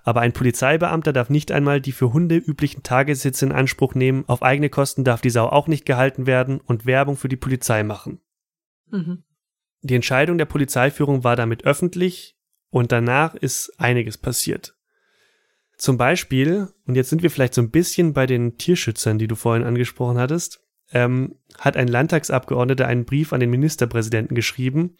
Aber 0.03 0.19
ein 0.19 0.33
Polizeibeamter 0.33 1.13
darf 1.13 1.29
nicht 1.29 1.53
einmal 1.53 1.79
die 1.79 1.93
für 1.93 2.11
Hunde 2.11 2.35
üblichen 2.35 2.83
Tagessitze 2.83 3.45
in 3.45 3.53
Anspruch 3.53 3.95
nehmen, 3.95 4.25
auf 4.27 4.43
eigene 4.43 4.69
Kosten 4.69 5.05
darf 5.05 5.21
die 5.21 5.29
Sau 5.29 5.47
auch 5.47 5.69
nicht 5.69 5.85
gehalten 5.85 6.27
werden 6.27 6.59
und 6.59 6.85
Werbung 6.85 7.15
für 7.15 7.29
die 7.29 7.37
Polizei 7.37 7.83
machen. 7.83 8.19
Mhm. 8.91 9.23
Die 9.83 9.95
Entscheidung 9.95 10.37
der 10.37 10.45
Polizeiführung 10.45 11.23
war 11.23 11.37
damit 11.37 11.63
öffentlich 11.63 12.37
und 12.69 12.91
danach 12.91 13.35
ist 13.35 13.71
einiges 13.77 14.17
passiert. 14.17 14.76
Zum 15.77 15.97
Beispiel, 15.97 16.69
und 16.87 16.95
jetzt 16.95 17.09
sind 17.09 17.21
wir 17.21 17.29
vielleicht 17.29 17.53
so 17.53 17.61
ein 17.61 17.69
bisschen 17.69 18.13
bei 18.13 18.25
den 18.25 18.57
Tierschützern, 18.57 19.19
die 19.19 19.27
du 19.27 19.35
vorhin 19.35 19.65
angesprochen 19.65 20.17
hattest, 20.17 20.61
ähm, 20.91 21.35
hat 21.59 21.77
ein 21.77 21.87
Landtagsabgeordneter 21.87 22.87
einen 22.87 23.05
Brief 23.05 23.31
an 23.31 23.39
den 23.39 23.51
Ministerpräsidenten 23.51 24.35
geschrieben 24.35 24.97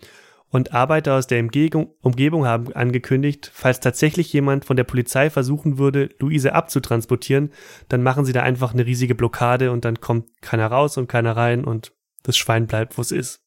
und 0.49 0.73
Arbeiter 0.73 1.15
aus 1.15 1.27
der 1.27 1.41
Umgebung, 1.41 1.93
Umgebung 2.01 2.45
haben 2.45 2.71
angekündigt, 2.73 3.51
falls 3.53 3.79
tatsächlich 3.79 4.31
jemand 4.31 4.65
von 4.65 4.77
der 4.77 4.83
Polizei 4.83 5.29
versuchen 5.29 5.77
würde, 5.77 6.09
Luise 6.19 6.53
abzutransportieren, 6.53 7.51
dann 7.89 8.03
machen 8.03 8.23
sie 8.23 8.33
da 8.33 8.43
einfach 8.43 8.73
eine 8.73 8.85
riesige 8.85 9.15
Blockade 9.15 9.71
und 9.71 9.83
dann 9.83 9.99
kommt 9.99 10.29
keiner 10.41 10.67
raus 10.67 10.97
und 10.97 11.07
keiner 11.07 11.35
rein 11.35 11.65
und 11.65 11.91
das 12.23 12.37
Schwein 12.37 12.67
bleibt, 12.67 12.97
wo 12.97 13.01
es 13.01 13.11
ist. 13.11 13.43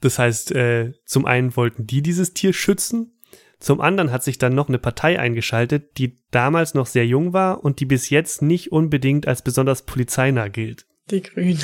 Das 0.00 0.18
heißt, 0.18 0.52
äh, 0.52 0.92
zum 1.06 1.24
einen 1.24 1.56
wollten 1.56 1.86
die 1.86 2.02
dieses 2.02 2.34
Tier 2.34 2.52
schützen 2.52 3.15
zum 3.58 3.80
anderen 3.80 4.12
hat 4.12 4.22
sich 4.22 4.38
dann 4.38 4.54
noch 4.54 4.68
eine 4.68 4.78
Partei 4.78 5.18
eingeschaltet, 5.18 5.98
die 5.98 6.18
damals 6.30 6.74
noch 6.74 6.86
sehr 6.86 7.06
jung 7.06 7.32
war 7.32 7.64
und 7.64 7.80
die 7.80 7.86
bis 7.86 8.10
jetzt 8.10 8.42
nicht 8.42 8.70
unbedingt 8.70 9.26
als 9.26 9.42
besonders 9.42 9.82
polizeinah 9.82 10.48
gilt. 10.48 10.86
Die 11.10 11.22
Grünen. 11.22 11.62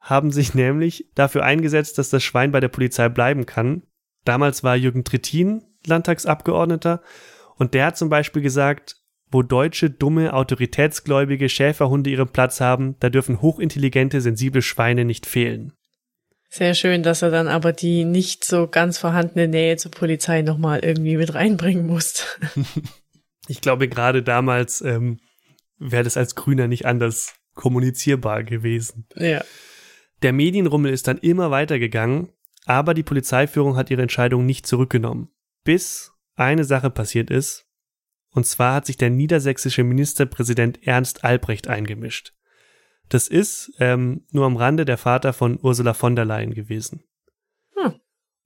Haben 0.00 0.32
sich 0.32 0.54
nämlich 0.54 1.08
dafür 1.14 1.44
eingesetzt, 1.44 1.98
dass 1.98 2.10
das 2.10 2.24
Schwein 2.24 2.52
bei 2.52 2.60
der 2.60 2.68
Polizei 2.68 3.08
bleiben 3.08 3.46
kann. 3.46 3.82
Damals 4.24 4.64
war 4.64 4.76
Jürgen 4.76 5.04
Trittin 5.04 5.62
Landtagsabgeordneter 5.86 7.02
und 7.56 7.74
der 7.74 7.86
hat 7.86 7.96
zum 7.96 8.08
Beispiel 8.08 8.42
gesagt, 8.42 8.96
wo 9.30 9.42
deutsche, 9.42 9.90
dumme, 9.90 10.34
autoritätsgläubige 10.34 11.48
Schäferhunde 11.48 12.10
ihren 12.10 12.28
Platz 12.28 12.60
haben, 12.60 12.96
da 13.00 13.10
dürfen 13.10 13.40
hochintelligente, 13.40 14.20
sensible 14.20 14.62
Schweine 14.62 15.04
nicht 15.04 15.26
fehlen. 15.26 15.72
Sehr 16.52 16.74
schön, 16.74 17.04
dass 17.04 17.22
er 17.22 17.30
dann 17.30 17.46
aber 17.46 17.72
die 17.72 18.04
nicht 18.04 18.44
so 18.44 18.66
ganz 18.66 18.98
vorhandene 18.98 19.46
Nähe 19.46 19.76
zur 19.76 19.92
Polizei 19.92 20.42
nochmal 20.42 20.80
irgendwie 20.80 21.16
mit 21.16 21.32
reinbringen 21.32 21.86
muss. 21.86 22.26
ich 23.48 23.60
glaube, 23.60 23.88
gerade 23.88 24.24
damals 24.24 24.80
ähm, 24.80 25.20
wäre 25.78 26.02
das 26.02 26.16
als 26.16 26.34
Grüner 26.34 26.66
nicht 26.66 26.86
anders 26.86 27.34
kommunizierbar 27.54 28.42
gewesen. 28.42 29.06
Ja. 29.14 29.44
Der 30.22 30.32
Medienrummel 30.32 30.92
ist 30.92 31.06
dann 31.06 31.18
immer 31.18 31.52
weitergegangen, 31.52 32.32
aber 32.66 32.94
die 32.94 33.04
Polizeiführung 33.04 33.76
hat 33.76 33.88
ihre 33.90 34.02
Entscheidung 34.02 34.44
nicht 34.44 34.66
zurückgenommen. 34.66 35.28
Bis 35.62 36.10
eine 36.34 36.64
Sache 36.64 36.90
passiert 36.90 37.30
ist, 37.30 37.66
und 38.32 38.46
zwar 38.46 38.74
hat 38.74 38.86
sich 38.86 38.96
der 38.96 39.10
niedersächsische 39.10 39.84
Ministerpräsident 39.84 40.84
Ernst 40.86 41.24
Albrecht 41.24 41.68
eingemischt. 41.68 42.32
Das 43.10 43.26
ist 43.28 43.72
ähm, 43.80 44.24
nur 44.30 44.46
am 44.46 44.56
Rande 44.56 44.84
der 44.84 44.96
Vater 44.96 45.32
von 45.32 45.58
Ursula 45.60 45.94
von 45.94 46.16
der 46.16 46.24
Leyen 46.24 46.54
gewesen. 46.54 47.02
Hm. 47.76 47.96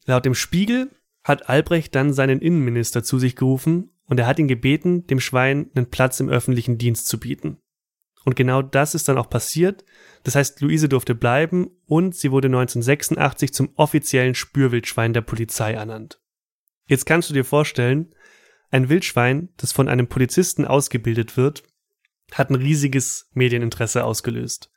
Laut 0.07 0.25
dem 0.25 0.35
Spiegel 0.35 0.91
hat 1.23 1.49
Albrecht 1.49 1.95
dann 1.95 2.13
seinen 2.13 2.41
Innenminister 2.41 3.05
zu 3.05 3.19
sich 3.19 3.37
gerufen 3.37 3.91
und 4.07 4.19
er 4.19 4.27
hat 4.27 4.39
ihn 4.39 4.49
gebeten, 4.49 5.07
dem 5.07 5.21
Schwein 5.21 5.71
einen 5.75 5.91
Platz 5.91 6.19
im 6.19 6.31
öffentlichen 6.31 6.79
Dienst 6.79 7.07
zu 7.09 7.21
bieten. 7.21 7.59
Und 8.25 8.37
genau 8.37 8.63
das 8.63 8.95
ist 8.95 9.07
dann 9.07 9.19
auch 9.19 9.29
passiert. 9.29 9.85
Das 10.23 10.35
heißt, 10.35 10.63
Luise 10.63 10.89
durfte 10.89 11.15
bleiben 11.15 11.71
und 11.85 12.15
sie 12.15 12.31
wurde 12.31 12.49
1986 12.49 13.53
zum 13.53 13.71
offiziellen 13.77 14.35
Spürwildschwein 14.35 15.13
der 15.13 15.21
Polizei 15.21 15.73
ernannt. 15.73 16.23
Jetzt 16.87 17.05
kannst 17.05 17.29
du 17.29 17.35
dir 17.35 17.45
vorstellen, 17.45 18.15
ein 18.71 18.89
Wildschwein, 18.89 19.51
das 19.59 19.73
von 19.73 19.89
einem 19.89 20.09
Polizisten 20.09 20.65
ausgebildet 20.65 21.37
wird, 21.37 21.65
hat 22.33 22.51
ein 22.51 22.57
riesiges 22.57 23.29
Medieninteresse 23.33 24.05
ausgelöst. 24.05 24.71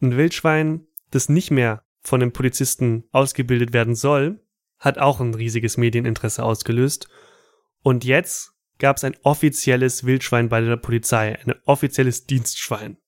Ein 0.00 0.16
Wildschwein, 0.16 0.86
das 1.10 1.28
nicht 1.28 1.50
mehr 1.50 1.84
von 2.00 2.22
einem 2.22 2.32
Polizisten 2.32 3.04
ausgebildet 3.12 3.72
werden 3.72 3.94
soll, 3.94 4.40
hat 4.78 4.98
auch 4.98 5.20
ein 5.20 5.34
riesiges 5.34 5.76
Medieninteresse 5.76 6.42
ausgelöst. 6.42 7.08
Und 7.82 8.04
jetzt 8.04 8.52
gab 8.78 8.96
es 8.96 9.04
ein 9.04 9.16
offizielles 9.22 10.04
Wildschwein 10.04 10.48
bei 10.48 10.60
der 10.60 10.76
Polizei, 10.76 11.38
ein 11.44 11.54
offizielles 11.64 12.26
Dienstschwein. 12.26 12.98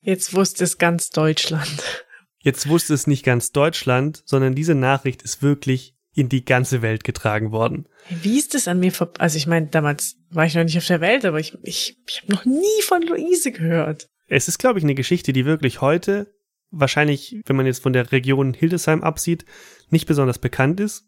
Jetzt 0.00 0.34
wusste 0.34 0.64
es 0.64 0.78
ganz 0.78 1.10
Deutschland. 1.10 2.06
Jetzt 2.38 2.68
wusste 2.68 2.94
es 2.94 3.06
nicht 3.06 3.24
ganz 3.24 3.52
Deutschland, 3.52 4.22
sondern 4.26 4.54
diese 4.54 4.74
Nachricht 4.74 5.22
ist 5.22 5.42
wirklich 5.42 5.96
in 6.12 6.28
die 6.28 6.44
ganze 6.44 6.82
Welt 6.82 7.02
getragen 7.02 7.50
worden. 7.50 7.88
Wie 8.08 8.38
ist 8.38 8.54
es 8.54 8.68
an 8.68 8.78
mir 8.78 8.92
vorbei? 8.92 9.18
Also 9.18 9.36
ich 9.36 9.46
meine, 9.46 9.66
damals 9.66 10.16
war 10.34 10.46
ich 10.46 10.54
noch 10.54 10.64
nicht 10.64 10.78
auf 10.78 10.86
der 10.86 11.00
Welt, 11.00 11.24
aber 11.24 11.38
ich, 11.40 11.56
ich, 11.62 11.96
ich 12.06 12.22
habe 12.22 12.32
noch 12.32 12.44
nie 12.44 12.82
von 12.82 13.02
Luise 13.02 13.52
gehört. 13.52 14.08
Es 14.26 14.48
ist, 14.48 14.58
glaube 14.58 14.78
ich, 14.78 14.84
eine 14.84 14.94
Geschichte, 14.94 15.32
die 15.32 15.44
wirklich 15.44 15.80
heute 15.80 16.34
wahrscheinlich, 16.70 17.40
wenn 17.46 17.56
man 17.56 17.66
jetzt 17.66 17.82
von 17.82 17.92
der 17.92 18.10
Region 18.10 18.54
Hildesheim 18.54 19.02
absieht, 19.02 19.44
nicht 19.90 20.06
besonders 20.06 20.38
bekannt 20.38 20.80
ist, 20.80 21.06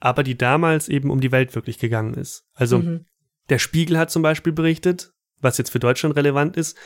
aber 0.00 0.22
die 0.22 0.36
damals 0.36 0.88
eben 0.88 1.10
um 1.10 1.20
die 1.20 1.32
Welt 1.32 1.54
wirklich 1.54 1.78
gegangen 1.78 2.14
ist. 2.14 2.44
Also 2.54 2.78
mhm. 2.78 3.06
der 3.48 3.58
Spiegel 3.58 3.98
hat 3.98 4.10
zum 4.10 4.22
Beispiel 4.22 4.52
berichtet, 4.52 5.12
was 5.40 5.58
jetzt 5.58 5.70
für 5.70 5.78
Deutschland 5.78 6.16
relevant 6.16 6.56
ist, 6.56 6.76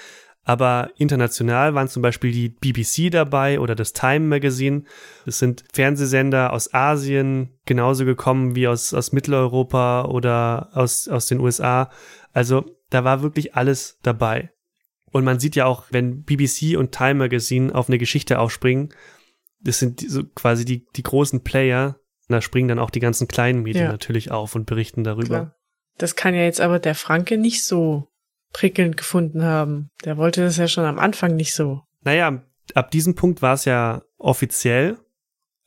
Aber 0.45 0.91
international 0.97 1.75
waren 1.75 1.87
zum 1.87 2.03
Beispiel 2.03 2.33
die 2.33 2.49
BBC 2.49 3.13
dabei 3.13 3.61
oder 3.61 3.77
das 3.77 3.93
Time 3.93 4.27
Magazine. 4.27 4.83
Das 5.25 5.39
sind 5.39 5.65
Fernsehsender 5.73 6.53
aus 6.53 6.75
Asien, 6.75 7.51
genauso 7.65 8.05
gekommen 8.05 8.57
wie 8.57 8.67
aus, 8.67 8.93
aus 8.93 9.13
Mitteleuropa 9.13 10.07
oder 10.07 10.71
aus, 10.73 11.07
aus 11.07 11.27
den 11.27 11.39
USA. 11.39 11.91
Also 12.33 12.65
da 12.91 13.05
war 13.05 13.23
wirklich 13.23 13.55
alles 13.55 13.99
dabei. 14.03 14.51
Und 15.13 15.25
man 15.25 15.39
sieht 15.39 15.55
ja 15.55 15.67
auch, 15.67 15.85
wenn 15.91 16.23
BBC 16.25 16.77
und 16.77 16.93
Time 16.93 17.15
Magazine 17.15 17.73
auf 17.75 17.89
eine 17.89 17.99
Geschichte 17.99 18.41
aufspringen, 18.41 18.93
das 19.61 19.79
sind 19.79 20.01
so 20.01 20.25
quasi 20.25 20.65
die, 20.65 20.87
die 20.97 21.03
großen 21.05 21.45
Player, 21.45 22.01
da 22.29 22.41
springen 22.41 22.69
dann 22.69 22.79
auch 22.79 22.91
die 22.91 23.01
ganzen 23.01 23.29
kleinen 23.29 23.63
Medien 23.63 23.85
ja. 23.85 23.93
natürlich 23.93 24.31
auf 24.31 24.55
und 24.57 24.67
berichten 24.67 25.05
darüber. 25.05 25.27
Klar. 25.27 25.57
Das 25.99 26.17
kann 26.17 26.35
ja 26.35 26.43
jetzt 26.43 26.61
aber 26.61 26.79
der 26.79 26.95
Franke 26.95 27.37
nicht 27.37 27.65
so 27.65 28.09
prickelnd 28.53 28.97
gefunden 28.97 29.43
haben. 29.45 29.91
Der 30.05 30.17
wollte 30.17 30.43
das 30.43 30.57
ja 30.57 30.69
schon 30.69 30.85
am 30.85 30.99
Anfang 30.99 31.37
nicht 31.37 31.55
so. 31.55 31.83
Naja, 32.03 32.43
ab 32.75 32.91
diesem 32.91 33.15
Punkt 33.15 33.43
war 33.43 33.55
es 33.55 33.65
ja 33.65 34.03
offiziell. 34.19 34.99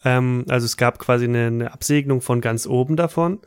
Ähm, 0.03 0.45
also 0.49 0.65
es 0.65 0.77
gab 0.77 0.99
quasi 0.99 1.25
eine, 1.25 1.47
eine, 1.47 1.73
Absegnung 1.73 2.21
von 2.21 2.41
ganz 2.41 2.67
oben 2.67 2.95
davon. 2.95 3.41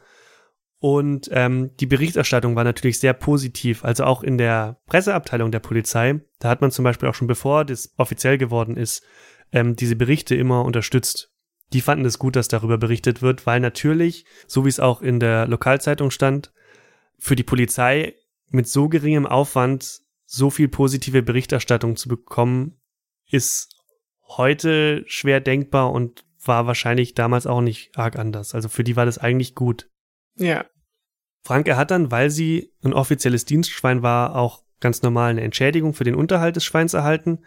Und 0.80 1.28
ähm, 1.32 1.76
die 1.78 1.86
Berichterstattung 1.86 2.54
war 2.54 2.64
natürlich 2.64 3.00
sehr 3.00 3.12
positiv. 3.12 3.84
Also 3.84 4.04
auch 4.04 4.22
in 4.22 4.38
der 4.38 4.80
Presseabteilung 4.86 5.50
der 5.50 5.58
Polizei, 5.58 6.20
da 6.38 6.48
hat 6.48 6.60
man 6.60 6.70
zum 6.70 6.84
Beispiel 6.84 7.08
auch 7.08 7.14
schon 7.14 7.26
bevor 7.26 7.64
das 7.64 7.94
offiziell 7.96 8.38
geworden 8.38 8.76
ist, 8.76 9.04
ähm, 9.52 9.74
diese 9.74 9.96
Berichte 9.96 10.36
immer 10.36 10.64
unterstützt. 10.64 11.32
Die 11.72 11.80
fanden 11.80 12.04
es 12.04 12.18
gut, 12.18 12.36
dass 12.36 12.48
darüber 12.48 12.78
berichtet 12.78 13.22
wird, 13.22 13.44
weil 13.44 13.60
natürlich, 13.60 14.24
so 14.46 14.64
wie 14.64 14.70
es 14.70 14.80
auch 14.80 15.02
in 15.02 15.20
der 15.20 15.46
Lokalzeitung 15.46 16.10
stand, 16.10 16.52
für 17.18 17.36
die 17.36 17.42
Polizei 17.42 18.14
mit 18.50 18.68
so 18.68 18.88
geringem 18.88 19.26
Aufwand 19.26 20.00
so 20.26 20.50
viel 20.50 20.68
positive 20.68 21.22
Berichterstattung 21.22 21.96
zu 21.96 22.08
bekommen, 22.08 22.80
ist 23.30 23.74
heute 24.26 25.04
schwer 25.06 25.40
denkbar 25.40 25.92
und 25.92 26.24
war 26.44 26.66
wahrscheinlich 26.66 27.14
damals 27.14 27.46
auch 27.46 27.60
nicht 27.60 27.96
arg 27.96 28.18
anders. 28.18 28.54
Also 28.54 28.68
für 28.68 28.84
die 28.84 28.96
war 28.96 29.06
das 29.06 29.18
eigentlich 29.18 29.54
gut. 29.54 29.88
Ja. 30.36 30.64
Franke 31.44 31.76
hat 31.76 31.90
dann, 31.90 32.10
weil 32.10 32.30
sie 32.30 32.72
ein 32.82 32.92
offizielles 32.92 33.44
Dienstschwein 33.44 34.02
war, 34.02 34.36
auch 34.36 34.62
ganz 34.80 35.02
normal 35.02 35.30
eine 35.30 35.40
Entschädigung 35.40 35.94
für 35.94 36.04
den 36.04 36.14
Unterhalt 36.14 36.56
des 36.56 36.64
Schweins 36.64 36.94
erhalten 36.94 37.40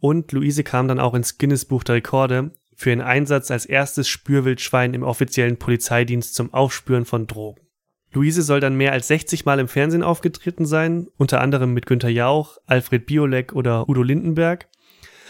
und 0.00 0.32
Luise 0.32 0.64
kam 0.64 0.88
dann 0.88 1.00
auch 1.00 1.14
ins 1.14 1.38
Guinness 1.38 1.64
Buch 1.64 1.82
der 1.82 1.96
Rekorde 1.96 2.52
für 2.76 2.90
ihren 2.90 3.00
Einsatz 3.00 3.50
als 3.50 3.66
erstes 3.66 4.08
Spürwildschwein 4.08 4.94
im 4.94 5.02
offiziellen 5.02 5.58
Polizeidienst 5.58 6.34
zum 6.34 6.54
Aufspüren 6.54 7.04
von 7.04 7.26
Drogen. 7.26 7.60
Luise 8.12 8.42
soll 8.42 8.60
dann 8.60 8.76
mehr 8.76 8.92
als 8.92 9.08
60 9.08 9.44
Mal 9.44 9.58
im 9.58 9.68
Fernsehen 9.68 10.02
aufgetreten 10.02 10.64
sein, 10.64 11.08
unter 11.16 11.40
anderem 11.40 11.74
mit 11.74 11.86
Günter 11.86 12.08
Jauch, 12.08 12.58
Alfred 12.66 13.06
Biolek 13.06 13.52
oder 13.52 13.88
Udo 13.88 14.02
Lindenberg. 14.02 14.68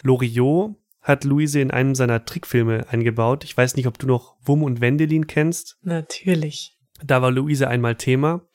Loriot 0.02 0.76
hat 1.00 1.24
Luise 1.24 1.60
in 1.60 1.70
einem 1.70 1.94
seiner 1.94 2.24
Trickfilme 2.24 2.86
eingebaut. 2.88 3.44
Ich 3.44 3.56
weiß 3.56 3.76
nicht, 3.76 3.86
ob 3.86 3.98
du 3.98 4.06
noch 4.06 4.36
Wum 4.44 4.62
und 4.62 4.80
Wendelin 4.80 5.26
kennst. 5.26 5.78
Natürlich. 5.82 6.76
Da 7.04 7.22
war 7.22 7.30
Luise 7.30 7.68
einmal 7.68 7.96
Thema. 7.96 8.46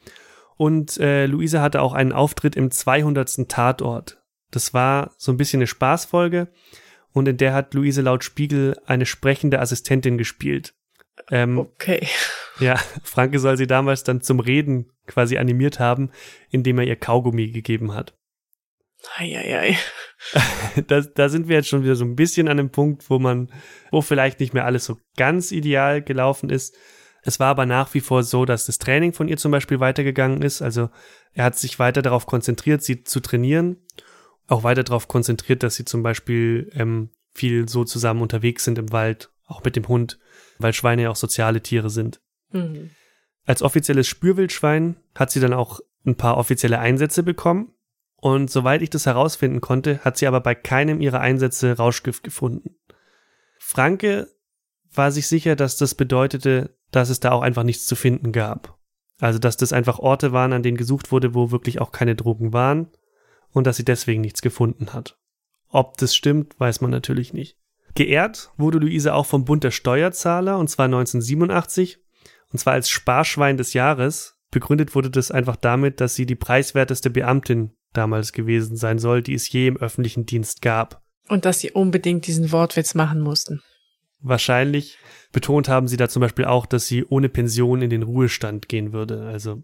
Und 0.55 0.97
äh, 0.99 1.25
Luise 1.25 1.61
hatte 1.61 1.81
auch 1.81 1.93
einen 1.93 2.11
Auftritt 2.11 2.55
im 2.55 2.71
200. 2.71 3.49
Tatort. 3.49 4.21
Das 4.51 4.73
war 4.73 5.11
so 5.17 5.31
ein 5.31 5.37
bisschen 5.37 5.59
eine 5.59 5.67
Spaßfolge 5.67 6.47
und 7.11 7.27
in 7.27 7.37
der 7.37 7.53
hat 7.53 7.73
Luise 7.73 8.01
laut 8.01 8.23
Spiegel 8.23 8.77
eine 8.85 9.05
sprechende 9.05 9.59
Assistentin 9.59 10.17
gespielt. 10.17 10.75
Ähm, 11.31 11.59
okay. 11.59 12.07
Ja, 12.59 12.75
Franke 13.03 13.39
soll 13.39 13.57
sie 13.57 13.67
damals 13.67 14.03
dann 14.03 14.21
zum 14.21 14.39
Reden 14.39 14.91
quasi 15.07 15.37
animiert 15.37 15.79
haben, 15.79 16.11
indem 16.49 16.79
er 16.79 16.85
ihr 16.85 16.95
Kaugummi 16.95 17.51
gegeben 17.51 17.93
hat. 17.93 18.15
Eieiei. 19.17 19.77
Da, 20.87 21.01
da 21.01 21.27
sind 21.27 21.49
wir 21.49 21.57
jetzt 21.57 21.67
schon 21.67 21.83
wieder 21.83 21.95
so 21.95 22.05
ein 22.05 22.15
bisschen 22.15 22.47
an 22.47 22.57
dem 22.57 22.69
Punkt, 22.69 23.09
wo 23.09 23.19
man, 23.19 23.51
wo 23.91 24.01
vielleicht 24.01 24.39
nicht 24.39 24.53
mehr 24.53 24.65
alles 24.65 24.85
so 24.85 24.97
ganz 25.17 25.51
ideal 25.51 26.01
gelaufen 26.01 26.49
ist. 26.49 26.75
Es 27.23 27.39
war 27.39 27.47
aber 27.47 27.65
nach 27.65 27.93
wie 27.93 27.99
vor 27.99 28.23
so, 28.23 28.45
dass 28.45 28.65
das 28.65 28.79
Training 28.79 29.13
von 29.13 29.27
ihr 29.27 29.37
zum 29.37 29.51
Beispiel 29.51 29.79
weitergegangen 29.79 30.41
ist. 30.41 30.61
Also 30.61 30.89
er 31.33 31.45
hat 31.45 31.57
sich 31.57 31.77
weiter 31.77 32.01
darauf 32.01 32.25
konzentriert, 32.25 32.83
sie 32.83 33.03
zu 33.03 33.19
trainieren. 33.19 33.77
Auch 34.47 34.63
weiter 34.63 34.83
darauf 34.83 35.07
konzentriert, 35.07 35.61
dass 35.61 35.75
sie 35.75 35.85
zum 35.85 36.03
Beispiel 36.03 36.71
ähm, 36.73 37.09
viel 37.33 37.67
so 37.67 37.83
zusammen 37.83 38.21
unterwegs 38.21 38.63
sind 38.63 38.77
im 38.77 38.91
Wald, 38.91 39.31
auch 39.45 39.63
mit 39.63 39.75
dem 39.75 39.87
Hund, 39.87 40.19
weil 40.59 40.73
Schweine 40.73 41.03
ja 41.03 41.09
auch 41.09 41.15
soziale 41.15 41.61
Tiere 41.61 41.89
sind. 41.89 42.21
Mhm. 42.51 42.91
Als 43.45 43.61
offizielles 43.61 44.07
Spürwildschwein 44.07 44.95
hat 45.15 45.31
sie 45.31 45.39
dann 45.39 45.53
auch 45.53 45.79
ein 46.05 46.15
paar 46.15 46.37
offizielle 46.37 46.79
Einsätze 46.79 47.23
bekommen. 47.23 47.73
Und 48.15 48.49
soweit 48.49 48.81
ich 48.81 48.89
das 48.89 49.05
herausfinden 49.05 49.59
konnte, 49.59 49.99
hat 49.99 50.17
sie 50.17 50.27
aber 50.27 50.39
bei 50.39 50.55
keinem 50.55 51.01
ihrer 51.01 51.19
Einsätze 51.19 51.75
Rauschgift 51.75 52.23
gefunden. 52.23 52.75
Franke 53.59 54.29
war 54.93 55.11
sich 55.11 55.27
sicher, 55.27 55.55
dass 55.55 55.75
das 55.75 55.95
bedeutete, 55.95 56.77
dass 56.91 57.09
es 57.09 57.19
da 57.19 57.31
auch 57.31 57.41
einfach 57.41 57.63
nichts 57.63 57.85
zu 57.85 57.95
finden 57.95 58.31
gab. 58.31 58.77
Also, 59.19 59.39
dass 59.39 59.57
das 59.57 59.73
einfach 59.73 59.99
Orte 59.99 60.31
waren, 60.31 60.53
an 60.53 60.63
denen 60.63 60.77
gesucht 60.77 61.11
wurde, 61.11 61.33
wo 61.33 61.51
wirklich 61.51 61.81
auch 61.81 61.91
keine 61.91 62.15
Drogen 62.15 62.53
waren 62.53 62.89
und 63.51 63.67
dass 63.67 63.77
sie 63.77 63.85
deswegen 63.85 64.21
nichts 64.21 64.41
gefunden 64.41 64.93
hat. 64.93 65.17
Ob 65.69 65.97
das 65.97 66.15
stimmt, 66.15 66.59
weiß 66.59 66.81
man 66.81 66.91
natürlich 66.91 67.33
nicht. 67.33 67.57
Geehrt 67.95 68.51
wurde 68.57 68.79
Luise 68.79 69.13
auch 69.13 69.25
vom 69.25 69.45
Bund 69.45 69.63
der 69.63 69.71
Steuerzahler 69.71 70.57
und 70.57 70.69
zwar 70.69 70.85
1987 70.85 71.99
und 72.51 72.59
zwar 72.59 72.73
als 72.73 72.89
Sparschwein 72.89 73.57
des 73.57 73.73
Jahres. 73.73 74.37
Begründet 74.51 74.95
wurde 74.95 75.09
das 75.09 75.31
einfach 75.31 75.55
damit, 75.55 75.99
dass 76.01 76.15
sie 76.15 76.25
die 76.25 76.35
preiswerteste 76.35 77.09
Beamtin 77.09 77.71
damals 77.93 78.33
gewesen 78.33 78.75
sein 78.77 78.99
soll, 78.99 79.21
die 79.21 79.33
es 79.33 79.51
je 79.51 79.67
im 79.67 79.77
öffentlichen 79.77 80.25
Dienst 80.25 80.61
gab. 80.61 81.01
Und 81.29 81.45
dass 81.45 81.59
sie 81.59 81.71
unbedingt 81.71 82.27
diesen 82.27 82.51
Wortwitz 82.51 82.95
machen 82.95 83.21
mussten. 83.21 83.61
Wahrscheinlich 84.19 84.97
betont 85.31 85.67
haben 85.67 85.87
sie 85.87 85.97
da 85.97 86.09
zum 86.09 86.21
Beispiel 86.21 86.45
auch, 86.45 86.65
dass 86.65 86.87
sie 86.87 87.05
ohne 87.05 87.29
Pension 87.29 87.81
in 87.81 87.89
den 87.89 88.03
Ruhestand 88.03 88.69
gehen 88.69 88.93
würde. 88.93 89.25
Also, 89.25 89.63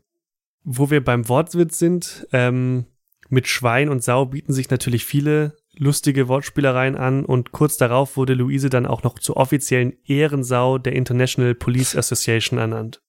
wo 0.63 0.89
wir 0.89 1.03
beim 1.03 1.29
Wortwitz 1.29 1.79
sind, 1.79 2.27
ähm, 2.31 2.85
mit 3.29 3.47
Schwein 3.47 3.89
und 3.89 4.03
Sau 4.03 4.25
bieten 4.25 4.53
sich 4.53 4.69
natürlich 4.69 5.05
viele 5.05 5.55
lustige 5.79 6.27
Wortspielereien 6.27 6.95
an 6.95 7.25
und 7.25 7.51
kurz 7.51 7.77
darauf 7.77 8.17
wurde 8.17 8.33
Luise 8.33 8.69
dann 8.69 8.85
auch 8.85 9.03
noch 9.03 9.17
zur 9.17 9.37
offiziellen 9.37 9.93
Ehrensau 10.05 10.77
der 10.77 10.93
International 10.93 11.55
Police 11.55 11.95
Association 11.95 12.59
ernannt. 12.59 13.01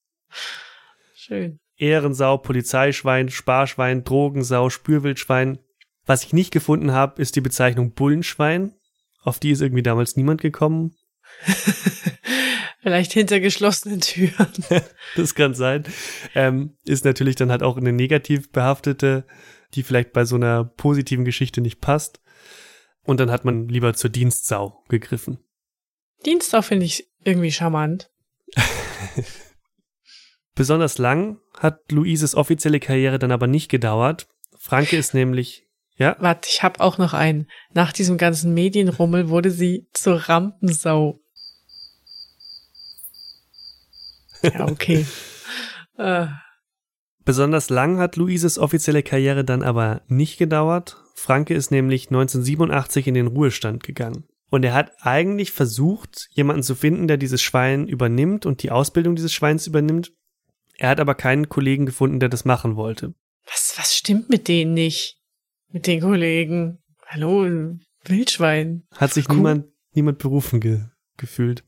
Schön. 1.13 1.59
Ehrensau, 1.75 2.37
Polizeischwein, 2.37 3.29
Sparschwein, 3.29 4.03
Drogensau, 4.03 4.69
Spürwildschwein. 4.69 5.59
Was 6.05 6.23
ich 6.23 6.33
nicht 6.33 6.51
gefunden 6.51 6.93
habe, 6.93 7.21
ist 7.21 7.35
die 7.35 7.41
Bezeichnung 7.41 7.93
Bullenschwein. 7.93 8.73
Auf 9.23 9.39
die 9.39 9.51
ist 9.51 9.61
irgendwie 9.61 9.83
damals 9.83 10.15
niemand 10.15 10.41
gekommen. 10.41 10.95
Vielleicht 12.81 13.13
hinter 13.13 13.39
geschlossenen 13.39 14.01
Türen. 14.01 14.47
das 15.15 15.35
kann 15.35 15.53
sein. 15.53 15.83
Ähm, 16.33 16.77
ist 16.85 17.05
natürlich 17.05 17.35
dann 17.35 17.51
halt 17.51 17.61
auch 17.61 17.77
eine 17.77 17.93
negativ 17.93 18.51
behaftete, 18.51 19.25
die 19.73 19.83
vielleicht 19.83 20.13
bei 20.13 20.25
so 20.25 20.35
einer 20.35 20.63
positiven 20.63 21.25
Geschichte 21.25 21.61
nicht 21.61 21.81
passt. 21.81 22.21
Und 23.03 23.19
dann 23.19 23.31
hat 23.31 23.45
man 23.45 23.67
lieber 23.67 23.93
zur 23.93 24.09
Dienstsau 24.09 24.83
gegriffen. 24.89 25.39
Dienstsau 26.25 26.61
finde 26.61 26.85
ich 26.85 27.09
irgendwie 27.23 27.51
charmant. 27.51 28.11
Besonders 30.55 30.97
lang 30.97 31.39
hat 31.57 31.91
Luises 31.91 32.35
offizielle 32.35 32.79
Karriere 32.79 33.17
dann 33.17 33.31
aber 33.31 33.47
nicht 33.47 33.69
gedauert. 33.69 34.27
Franke 34.57 34.97
ist 34.97 35.13
nämlich, 35.13 35.65
ja. 35.95 36.15
Warte, 36.19 36.47
ich 36.51 36.61
habe 36.61 36.79
auch 36.81 36.97
noch 36.97 37.13
einen. 37.13 37.49
Nach 37.73 37.91
diesem 37.91 38.17
ganzen 38.17 38.53
Medienrummel 38.53 39.29
wurde 39.29 39.49
sie 39.49 39.87
zur 39.93 40.17
Rampensau. 40.17 41.19
Ja, 44.43 44.67
okay. 44.67 45.05
äh. 45.97 46.27
Besonders 47.31 47.69
lang 47.69 47.97
hat 47.97 48.17
Luises 48.17 48.59
offizielle 48.59 49.03
Karriere 49.03 49.45
dann 49.45 49.63
aber 49.63 50.01
nicht 50.09 50.37
gedauert. 50.37 50.97
Franke 51.15 51.53
ist 51.53 51.71
nämlich 51.71 52.07
1987 52.07 53.07
in 53.07 53.13
den 53.13 53.27
Ruhestand 53.27 53.83
gegangen. 53.83 54.25
Und 54.49 54.65
er 54.65 54.73
hat 54.73 54.91
eigentlich 54.99 55.53
versucht, 55.53 56.27
jemanden 56.31 56.61
zu 56.61 56.75
finden, 56.75 57.07
der 57.07 57.15
dieses 57.15 57.41
Schwein 57.41 57.87
übernimmt 57.87 58.45
und 58.45 58.63
die 58.63 58.69
Ausbildung 58.69 59.15
dieses 59.15 59.31
Schweins 59.31 59.65
übernimmt. 59.65 60.11
Er 60.77 60.89
hat 60.89 60.99
aber 60.99 61.15
keinen 61.15 61.47
Kollegen 61.47 61.85
gefunden, 61.85 62.19
der 62.19 62.27
das 62.27 62.43
machen 62.43 62.75
wollte. 62.75 63.13
Was, 63.45 63.75
was 63.77 63.95
stimmt 63.95 64.29
mit 64.29 64.49
denen 64.49 64.73
nicht? 64.73 65.17
Mit 65.69 65.87
den 65.87 66.01
Kollegen? 66.01 66.79
Hallo, 67.07 67.47
Wildschwein. 68.03 68.83
Hat 68.93 69.13
sich 69.13 69.29
cool. 69.29 69.37
niemand, 69.37 69.67
niemand 69.93 70.17
berufen 70.17 70.59
ge 70.59 70.81
gefühlt. 71.15 71.63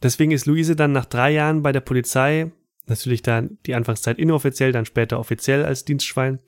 Deswegen 0.00 0.30
ist 0.30 0.46
Luise 0.46 0.76
dann 0.76 0.92
nach 0.92 1.06
drei 1.06 1.32
Jahren 1.32 1.62
bei 1.62 1.72
der 1.72 1.80
Polizei, 1.80 2.52
natürlich 2.88 3.22
dann 3.22 3.58
die 3.66 3.74
Anfangszeit 3.74 4.18
inoffiziell, 4.18 4.72
dann 4.72 4.84
später 4.84 5.18
offiziell 5.18 5.64
als 5.64 5.84
Dienstschwein, 5.84 6.40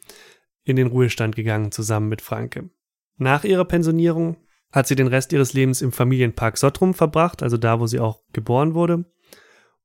in 0.65 0.77
den 0.77 0.89
Ruhestand 0.89 1.37
gegangen, 1.37 1.73
zusammen 1.73 2.09
mit 2.09 2.23
Franke. 2.23 2.71
Nach 3.17 3.45
ihrer 3.45 3.65
Pensionierung 3.65 4.37
hat 4.73 4.87
sie 4.87 4.95
den 4.95 5.09
Rest 5.09 5.33
ihres 5.33 5.53
Lebens 5.53 5.83
im 5.83 5.93
Familienpark 5.93 6.57
Sottrum 6.59 6.95
verbracht, 6.95 7.43
also 7.43 7.57
da, 7.57 7.81
wo 7.81 7.87
sie 7.87 8.01
auch 8.01 8.23
geboren 8.33 8.75
wurde. 8.75 9.05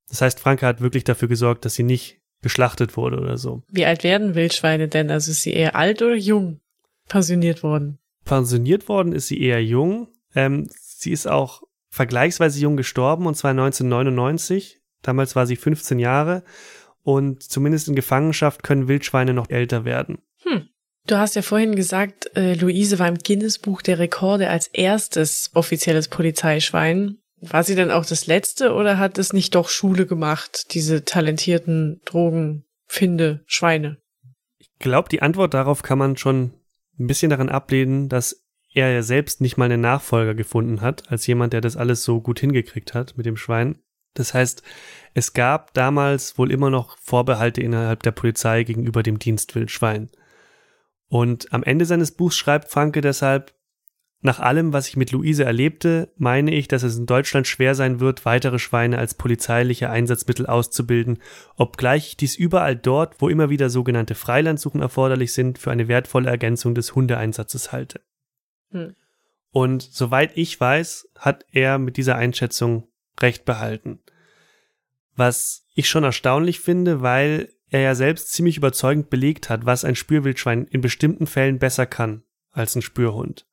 Das 0.10 0.22
heißt, 0.22 0.39
Franke 0.39 0.65
hat 0.65 0.82
wirklich 0.82 1.04
dafür 1.04 1.28
gesorgt, 1.28 1.65
dass 1.65 1.74
sie 1.74 1.84
nicht 1.84 2.22
geschlachtet 2.41 2.96
wurde 2.96 3.18
oder 3.18 3.38
so. 3.38 3.63
Wie 3.70 3.86
alt 3.86 4.04
werden 4.04 4.36
Wildschweine 4.36 4.88
denn? 4.88 5.10
Also 5.10 5.32
ist 5.32 5.41
sie 5.41 5.54
eher 5.54 5.76
alt 5.76 6.02
oder 6.02 6.15
jung 6.15 6.62
pensioniert 7.08 7.63
worden? 7.63 8.00
Pensioniert 8.24 8.88
worden 8.88 9.13
ist 9.13 9.28
sie 9.28 9.41
eher 9.41 9.63
jung. 9.63 10.10
Ähm, 10.36 10.68
sie 10.80 11.12
ist 11.12 11.28
auch 11.28 11.63
vergleichsweise 11.89 12.60
jung 12.60 12.78
gestorben, 12.78 13.26
und 13.26 13.36
zwar 13.36 13.52
1999. 13.52 14.82
Damals 15.06 15.36
war 15.36 15.46
sie 15.46 15.56
15 15.56 16.00
Jahre. 16.00 16.44
Und 17.04 17.44
zumindest 17.44 17.88
in 17.88 17.96
Gefangenschaft 17.96 18.63
können 18.63 18.88
Wildschweine 18.88 19.34
noch 19.34 19.50
älter 19.50 19.86
werden. 19.86 20.18
Hm. 20.41 20.68
Du 21.06 21.18
hast 21.18 21.36
ja 21.36 21.44
vorhin 21.44 21.76
gesagt, 21.76 22.36
äh, 22.36 22.56
Luise 22.56 22.98
war 22.98 23.08
im 23.08 23.20
Guinness-Buch 23.20 23.84
der 23.84 24.00
Rekorde 24.00 24.50
als 24.50 24.65
erstes 24.68 25.52
offizielles 25.54 26.08
Polizeischwein. 26.08 27.20
War 27.41 27.63
sie 27.63 27.76
denn 27.76 27.91
auch 27.91 28.06
das 28.06 28.26
letzte 28.26 28.74
oder 28.74 28.98
hat 28.98 29.20
es 29.20 29.32
nicht 29.32 29.54
doch 29.54 29.70
Schule 29.70 30.08
gemacht, 30.08 30.74
diese 30.74 31.06
talentierten 31.06 32.02
Drogenfinde 32.06 33.44
Schweine? 33.46 33.98
Ich 34.58 34.72
glaube, 34.80 35.10
die 35.10 35.22
Antwort 35.22 35.54
darauf 35.54 35.84
kann 35.84 36.00
man 36.00 36.18
schon 36.18 36.54
ein 36.98 37.06
bisschen 37.06 37.30
daran 37.30 37.50
ablehnen, 37.50 38.10
dass 38.10 38.44
er 38.74 38.91
ja 38.91 39.04
selbst 39.04 39.41
nicht 39.41 39.58
mal 39.58 39.65
einen 39.65 39.82
Nachfolger 39.82 40.34
gefunden 40.34 40.82
hat, 40.82 41.12
als 41.12 41.28
jemand, 41.28 41.54
der 41.54 41.62
das 41.62 41.78
alles 41.78 42.04
so 42.04 42.20
gut 42.20 42.39
hingekriegt 42.39 42.96
hat 42.96 43.15
mit 43.15 43.28
dem 43.28 43.38
Schwein. 43.38 43.80
Das 44.15 44.34
heißt, 44.34 44.63
es 45.13 45.34
gab 45.34 45.73
damals 45.73 46.38
wohl 46.38 46.51
immer 46.51 46.71
noch 46.71 46.97
Vorbehalte 46.97 47.62
innerhalb 47.62 48.01
der 48.04 48.12
Polizei 48.12 48.63
gegenüber 48.63 49.04
dem 49.04 49.19
Dienstwildschwein. 49.19 50.10
Und 51.08 51.54
am 51.54 51.63
Ende 51.63 51.86
seines 51.86 52.12
Buchs 52.12 52.36
schreibt 52.36 52.69
Franke 52.69 53.01
deshalb, 53.01 53.54
nach 54.21 54.39
allem, 54.39 54.73
was 54.73 54.88
ich 54.88 54.97
mit 54.97 55.12
Luise 55.12 55.43
erlebte, 55.43 56.12
meine 56.17 56.51
ich, 56.51 56.67
dass 56.67 56.82
es 56.82 56.97
in 56.97 57.06
Deutschland 57.06 57.45
schwer 57.45 57.75
sein 57.75 57.99
wird, 57.99 58.25
weitere 58.25 58.58
Schweine 58.58 58.97
als 58.97 59.13
polizeiliche 59.13 59.91
Einsatzmittel 59.91 60.47
auszubilden, 60.47 61.19
obgleich 61.58 62.08
ich 62.08 62.17
dies 62.17 62.36
überall 62.36 62.75
dort, 62.75 63.21
wo 63.21 63.30
immer 63.30 63.51
wieder 63.51 63.69
sogenannte 63.69 64.15
Freilandsuchen 64.15 64.82
erforderlich 64.82 65.32
sind, 65.34 65.60
für 65.60 65.69
eine 65.69 65.88
wertvolle 65.88 66.30
Ergänzung 66.30 66.73
des 66.73 66.95
Hundeeinsatzes 66.95 67.71
halte. 67.71 68.01
Hm. 68.71 68.95
Und 69.51 69.84
soweit 69.84 70.36
ich 70.36 70.60
weiß, 70.60 71.08
hat 71.19 71.45
er 71.51 71.78
mit 71.78 71.95
dieser 71.97 72.15
Einschätzung 72.15 72.88
recht 73.21 73.45
behalten. 73.45 73.99
Was 75.15 75.65
ich 75.73 75.89
schon 75.89 76.04
erstaunlich 76.04 76.60
finde, 76.60 77.01
weil 77.01 77.49
er 77.69 77.82
ja 77.82 77.95
selbst 77.95 78.32
ziemlich 78.32 78.58
überzeugend 78.58 79.10
belegt 79.10 79.49
hat, 79.49 79.65
was 79.65 79.86
ein 79.86 79.95
Spürwildschwein 79.95 80.65
in 80.65 80.82
bestimmten 80.82 81.28
Fällen 81.28 81.60
besser 81.60 81.86
kann 81.86 82.23
als 82.51 82.75
ein 82.75 82.82
Spürhund. 82.82 83.47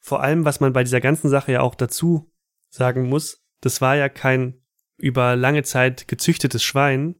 Vor 0.00 0.22
allem, 0.22 0.44
was 0.44 0.60
man 0.60 0.72
bei 0.72 0.84
dieser 0.84 1.00
ganzen 1.00 1.28
Sache 1.28 1.52
ja 1.52 1.60
auch 1.60 1.74
dazu 1.74 2.30
sagen 2.68 3.08
muss, 3.08 3.44
das 3.60 3.80
war 3.80 3.96
ja 3.96 4.08
kein 4.08 4.60
über 4.96 5.36
lange 5.36 5.62
Zeit 5.62 6.08
gezüchtetes 6.08 6.62
Schwein, 6.62 7.16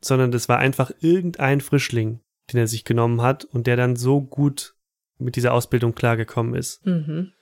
sondern 0.00 0.30
das 0.30 0.48
war 0.48 0.58
einfach 0.58 0.90
irgendein 1.00 1.60
Frischling, 1.60 2.20
den 2.52 2.60
er 2.60 2.66
sich 2.66 2.84
genommen 2.84 3.22
hat 3.22 3.44
und 3.44 3.66
der 3.66 3.76
dann 3.76 3.96
so 3.96 4.20
gut 4.20 4.74
mit 5.18 5.36
dieser 5.36 5.52
Ausbildung 5.52 5.94
klargekommen 5.94 6.54
ist. 6.54 6.84
Mhm 6.86 7.32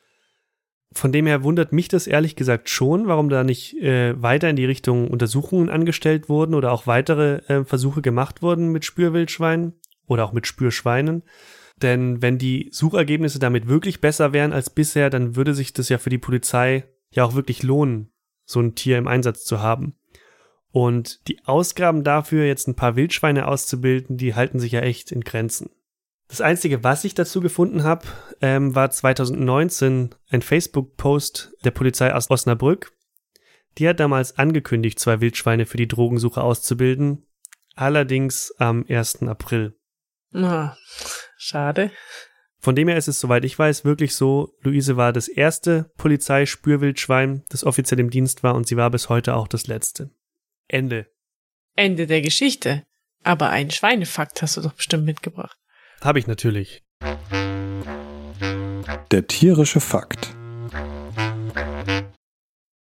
von 0.94 1.12
dem 1.12 1.26
her 1.26 1.42
wundert 1.42 1.72
mich 1.72 1.88
das 1.88 2.06
ehrlich 2.06 2.36
gesagt 2.36 2.68
schon, 2.68 3.06
warum 3.06 3.28
da 3.28 3.44
nicht 3.44 3.76
äh, 3.78 4.20
weiter 4.20 4.50
in 4.50 4.56
die 4.56 4.64
Richtung 4.64 5.08
Untersuchungen 5.08 5.68
angestellt 5.68 6.28
wurden 6.28 6.54
oder 6.54 6.72
auch 6.72 6.86
weitere 6.86 7.36
äh, 7.48 7.64
Versuche 7.64 8.02
gemacht 8.02 8.42
wurden 8.42 8.68
mit 8.68 8.84
Spürwildschweinen 8.84 9.74
oder 10.06 10.24
auch 10.24 10.32
mit 10.32 10.46
Spürschweinen. 10.46 11.22
Denn 11.80 12.22
wenn 12.22 12.38
die 12.38 12.68
Suchergebnisse 12.70 13.38
damit 13.38 13.68
wirklich 13.68 14.00
besser 14.00 14.32
wären 14.32 14.52
als 14.52 14.70
bisher, 14.70 15.10
dann 15.10 15.36
würde 15.36 15.54
sich 15.54 15.72
das 15.72 15.88
ja 15.88 15.98
für 15.98 16.10
die 16.10 16.18
Polizei 16.18 16.84
ja 17.10 17.24
auch 17.24 17.34
wirklich 17.34 17.62
lohnen, 17.62 18.12
so 18.44 18.60
ein 18.60 18.74
Tier 18.74 18.98
im 18.98 19.08
Einsatz 19.08 19.44
zu 19.44 19.60
haben. 19.60 19.96
Und 20.70 21.28
die 21.28 21.44
Ausgaben 21.44 22.02
dafür, 22.02 22.46
jetzt 22.46 22.66
ein 22.66 22.76
paar 22.76 22.96
Wildschweine 22.96 23.46
auszubilden, 23.46 24.16
die 24.16 24.34
halten 24.34 24.58
sich 24.58 24.72
ja 24.72 24.80
echt 24.80 25.12
in 25.12 25.20
Grenzen. 25.20 25.70
Das 26.32 26.40
Einzige, 26.40 26.82
was 26.82 27.04
ich 27.04 27.12
dazu 27.12 27.42
gefunden 27.42 27.84
habe, 27.84 28.06
ähm, 28.40 28.74
war 28.74 28.90
2019 28.90 30.14
ein 30.30 30.40
Facebook-Post 30.40 31.52
der 31.62 31.72
Polizei 31.72 32.14
aus 32.14 32.30
Osnabrück. 32.30 32.90
Die 33.76 33.86
hat 33.86 34.00
damals 34.00 34.38
angekündigt, 34.38 34.98
zwei 34.98 35.20
Wildschweine 35.20 35.66
für 35.66 35.76
die 35.76 35.88
Drogensuche 35.88 36.40
auszubilden, 36.40 37.26
allerdings 37.74 38.50
am 38.56 38.86
1. 38.88 39.24
April. 39.24 39.78
Oh, 40.32 40.70
schade. 41.36 41.90
Von 42.60 42.76
dem 42.76 42.88
her 42.88 42.96
ist 42.96 43.08
es, 43.08 43.20
soweit 43.20 43.44
ich 43.44 43.58
weiß, 43.58 43.84
wirklich 43.84 44.14
so, 44.14 44.56
Luise 44.62 44.96
war 44.96 45.12
das 45.12 45.28
erste 45.28 45.90
Polizeispürwildschwein, 45.98 47.44
das 47.50 47.62
offiziell 47.62 48.00
im 48.00 48.08
Dienst 48.08 48.42
war 48.42 48.54
und 48.54 48.66
sie 48.66 48.78
war 48.78 48.88
bis 48.88 49.10
heute 49.10 49.36
auch 49.36 49.48
das 49.48 49.66
letzte. 49.66 50.08
Ende. 50.66 51.08
Ende 51.76 52.06
der 52.06 52.22
Geschichte. 52.22 52.84
Aber 53.22 53.50
einen 53.50 53.70
Schweinefakt 53.70 54.40
hast 54.40 54.56
du 54.56 54.62
doch 54.62 54.72
bestimmt 54.72 55.04
mitgebracht. 55.04 55.58
Habe 56.02 56.18
ich 56.18 56.26
natürlich. 56.26 56.82
Der 59.12 59.26
tierische 59.28 59.80
Fakt. 59.80 60.34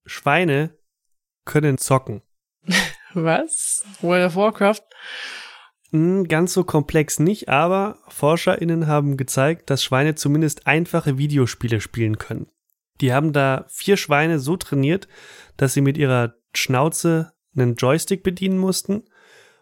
Schweine 0.07 0.75
können 1.45 1.77
zocken. 1.77 2.23
Was? 3.13 3.85
World 4.01 4.27
of 4.27 4.37
Warcraft? 4.37 4.81
Hm, 5.91 6.29
ganz 6.29 6.55
so 6.55 6.65
komplex 6.65 7.19
nicht, 7.19 7.51
aber 7.51 7.99
ForscherInnen 8.09 8.87
haben 8.87 9.19
gezeigt, 9.19 9.69
dass 9.69 9.85
Schweine 9.85 10.15
zumindest 10.15 10.67
einfache 10.67 11.19
Videospiele 11.19 11.83
spielen 11.83 12.17
können. 12.17 12.47
Die 13.03 13.13
haben 13.13 13.35
da 13.35 13.67
vier 13.69 13.99
Schweine 13.99 14.39
so 14.39 14.57
trainiert, 14.57 15.09
dass 15.59 15.75
sie 15.75 15.83
mit 15.83 15.99
ihrer 15.99 16.37
Schnauze 16.55 17.33
einen 17.55 17.75
Joystick 17.75 18.23
bedienen 18.23 18.59
mussten 18.59 19.05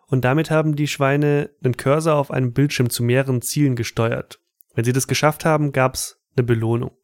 und 0.09 0.25
damit 0.25 0.51
haben 0.51 0.75
die 0.75 0.89
Schweine 0.89 1.51
einen 1.63 1.77
Cursor 1.77 2.17
auf 2.17 2.31
einem 2.31 2.53
Bildschirm 2.53 2.91
zu 2.91 3.03
mehreren 3.03 3.43
Zielen 3.43 3.77
gesteuert. 3.77 4.41
Wenn 4.75 4.85
sie 4.85 4.93
das 4.93 5.07
geschafft 5.07 5.45
haben, 5.45 5.73
gab's 5.73 6.21
eine 6.37 6.45
Belohnung. 6.45 6.97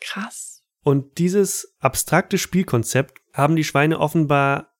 Krass. 0.00 0.62
Und 0.82 1.18
dieses 1.18 1.76
abstrakte 1.78 2.38
Spielkonzept 2.38 3.20
haben 3.32 3.54
die 3.54 3.64
Schweine 3.64 4.00
offenbar 4.00 4.72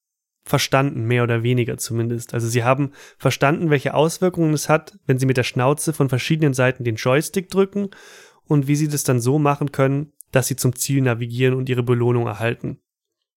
verstanden, 0.44 1.04
mehr 1.04 1.22
oder 1.22 1.44
weniger 1.44 1.78
zumindest. 1.78 2.34
Also 2.34 2.48
sie 2.48 2.64
haben 2.64 2.90
verstanden, 3.16 3.70
welche 3.70 3.94
Auswirkungen 3.94 4.52
es 4.52 4.68
hat, 4.68 4.98
wenn 5.06 5.18
sie 5.18 5.26
mit 5.26 5.36
der 5.36 5.44
Schnauze 5.44 5.92
von 5.92 6.08
verschiedenen 6.08 6.54
Seiten 6.54 6.82
den 6.82 6.96
Joystick 6.96 7.48
drücken 7.48 7.90
und 8.46 8.66
wie 8.66 8.74
sie 8.74 8.88
das 8.88 9.04
dann 9.04 9.20
so 9.20 9.38
machen 9.38 9.70
können, 9.70 10.12
dass 10.32 10.48
sie 10.48 10.56
zum 10.56 10.74
Ziel 10.74 11.02
navigieren 11.02 11.54
und 11.54 11.68
ihre 11.68 11.84
Belohnung 11.84 12.26
erhalten. 12.26 12.80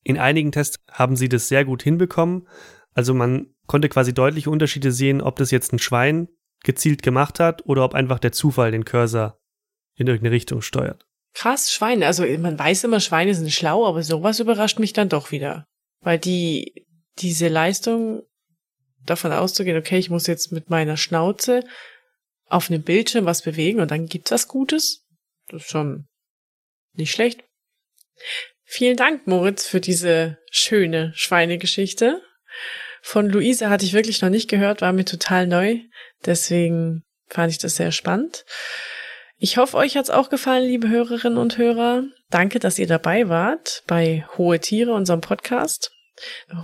In 0.02 0.18
einigen 0.18 0.52
Tests 0.52 0.80
haben 0.92 1.16
sie 1.16 1.30
das 1.30 1.48
sehr 1.48 1.66
gut 1.66 1.84
hinbekommen. 1.84 2.48
Also 2.96 3.14
man 3.14 3.54
konnte 3.68 3.90
quasi 3.90 4.14
deutliche 4.14 4.50
Unterschiede 4.50 4.92
sehen, 4.92 5.22
ob 5.22 5.36
das 5.36 5.52
jetzt 5.52 5.74
ein 5.74 5.80
Schwein 5.80 6.30
gezielt 6.64 7.04
gemacht 7.04 7.40
hat 7.40 7.66
oder 7.66 7.84
ob 7.84 7.94
einfach 7.94 8.20
der 8.20 8.32
Zufall 8.32 8.72
den 8.72 8.86
Cursor 8.86 9.38
in 9.96 10.08
irgendeine 10.08 10.34
Richtung 10.34 10.62
steuert. 10.62 11.06
Krass, 11.34 11.72
Schweine. 11.72 12.08
Also 12.08 12.26
man 12.38 12.58
weiß 12.58 12.86
immer, 12.86 13.02
Schweine 13.02 13.36
sind 13.36 13.52
schlau, 13.52 13.86
aber 13.86 14.02
sowas 14.02 14.40
überrascht 14.40 14.80
mich 14.80 14.94
dann 14.94 15.10
doch 15.10 15.32
wieder. 15.32 15.68
Weil 16.00 16.18
die, 16.18 16.86
diese 17.20 17.50
Leistung 17.50 18.24
davon 19.06 19.34
auszugehen, 19.34 19.78
okay, 19.78 19.98
ich 19.98 20.10
muss 20.10 20.28
jetzt 20.28 20.54
mit 20.54 20.70
meiner 20.70 20.96
Schnauze 20.96 21.64
auf 22.48 22.70
einem 22.70 22.84
Bildschirm 22.84 23.26
was 23.26 23.42
bewegen 23.42 23.82
und 23.82 23.92
dann 23.92 24.06
gibt's 24.06 24.32
was 24.32 24.48
Gutes. 24.48 25.06
Das 25.50 25.64
ist 25.64 25.70
schon 25.70 26.08
nicht 26.94 27.12
schlecht. 27.12 27.44
Vielen 28.64 28.96
Dank, 28.96 29.28
Moritz, 29.28 29.68
für 29.68 29.82
diese 29.82 30.38
schöne 30.50 31.12
Schweinegeschichte. 31.16 32.22
Von 33.08 33.30
Luise 33.30 33.70
hatte 33.70 33.86
ich 33.86 33.94
wirklich 33.94 34.24
noch 34.24 34.32
nicht 34.32 34.50
gehört, 34.50 34.82
war 34.82 34.92
mir 34.92 35.06
total 35.06 35.46
neu. 35.46 35.78
Deswegen 36.26 37.04
fand 37.28 37.52
ich 37.52 37.60
das 37.60 37.76
sehr 37.76 37.92
spannend. 37.92 38.46
Ich 39.38 39.58
hoffe, 39.58 39.78
euch 39.78 39.96
hat's 39.96 40.10
auch 40.10 40.32
gefallen, 40.32 40.66
liebe 40.66 40.90
Hörerinnen 40.90 41.38
und 41.38 41.60
Hörer. 41.60 42.06
Danke, 42.32 42.58
dass 42.58 42.80
ihr 42.80 42.88
dabei 42.88 43.30
wart 43.30 43.84
bei 43.86 44.26
Hohe 44.38 44.60
Tiere, 44.60 44.94
unserem 44.94 45.22
Podcast. 45.22 45.92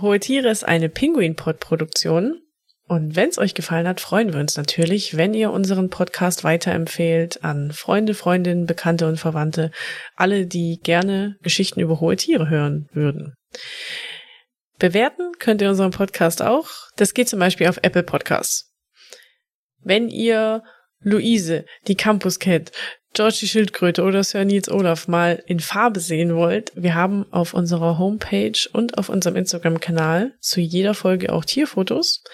Hohe 0.00 0.18
Tiere 0.18 0.50
ist 0.50 0.64
eine 0.64 0.88
Pinguin-Pod-Produktion. 0.88 2.42
Und 2.88 3.14
wenn 3.14 3.28
es 3.28 3.38
euch 3.38 3.54
gefallen 3.54 3.86
hat, 3.86 4.00
freuen 4.00 4.32
wir 4.32 4.40
uns 4.40 4.56
natürlich, 4.56 5.16
wenn 5.16 5.34
ihr 5.34 5.52
unseren 5.52 5.90
Podcast 5.90 6.42
weiterempfehlt 6.42 7.44
an 7.44 7.70
Freunde, 7.70 8.14
Freundinnen, 8.14 8.66
Bekannte 8.66 9.06
und 9.06 9.16
Verwandte, 9.16 9.70
alle, 10.16 10.46
die 10.46 10.80
gerne 10.82 11.36
Geschichten 11.42 11.78
über 11.78 12.00
hohe 12.00 12.16
Tiere 12.16 12.50
hören 12.50 12.88
würden. 12.92 13.34
Bewerten 14.82 15.38
könnt 15.38 15.62
ihr 15.62 15.68
unseren 15.68 15.92
Podcast 15.92 16.42
auch. 16.42 16.66
Das 16.96 17.14
geht 17.14 17.28
zum 17.28 17.38
Beispiel 17.38 17.68
auf 17.68 17.78
Apple 17.82 18.02
Podcasts. 18.02 18.74
Wenn 19.78 20.08
ihr 20.08 20.64
Luise, 20.98 21.66
die 21.86 21.94
Campus 21.94 22.40
Cat, 22.40 22.72
George 23.12 23.36
die 23.42 23.46
Schildkröte 23.46 24.02
oder 24.02 24.24
Sir 24.24 24.44
Nils 24.44 24.68
Olaf 24.68 25.06
mal 25.06 25.40
in 25.46 25.60
Farbe 25.60 26.00
sehen 26.00 26.34
wollt, 26.34 26.72
wir 26.74 26.96
haben 26.96 27.32
auf 27.32 27.54
unserer 27.54 27.96
Homepage 28.00 28.58
und 28.72 28.98
auf 28.98 29.08
unserem 29.08 29.36
Instagram-Kanal 29.36 30.34
zu 30.40 30.60
jeder 30.60 30.94
Folge 30.94 31.32
auch 31.32 31.44
Tierfotos. 31.44 32.24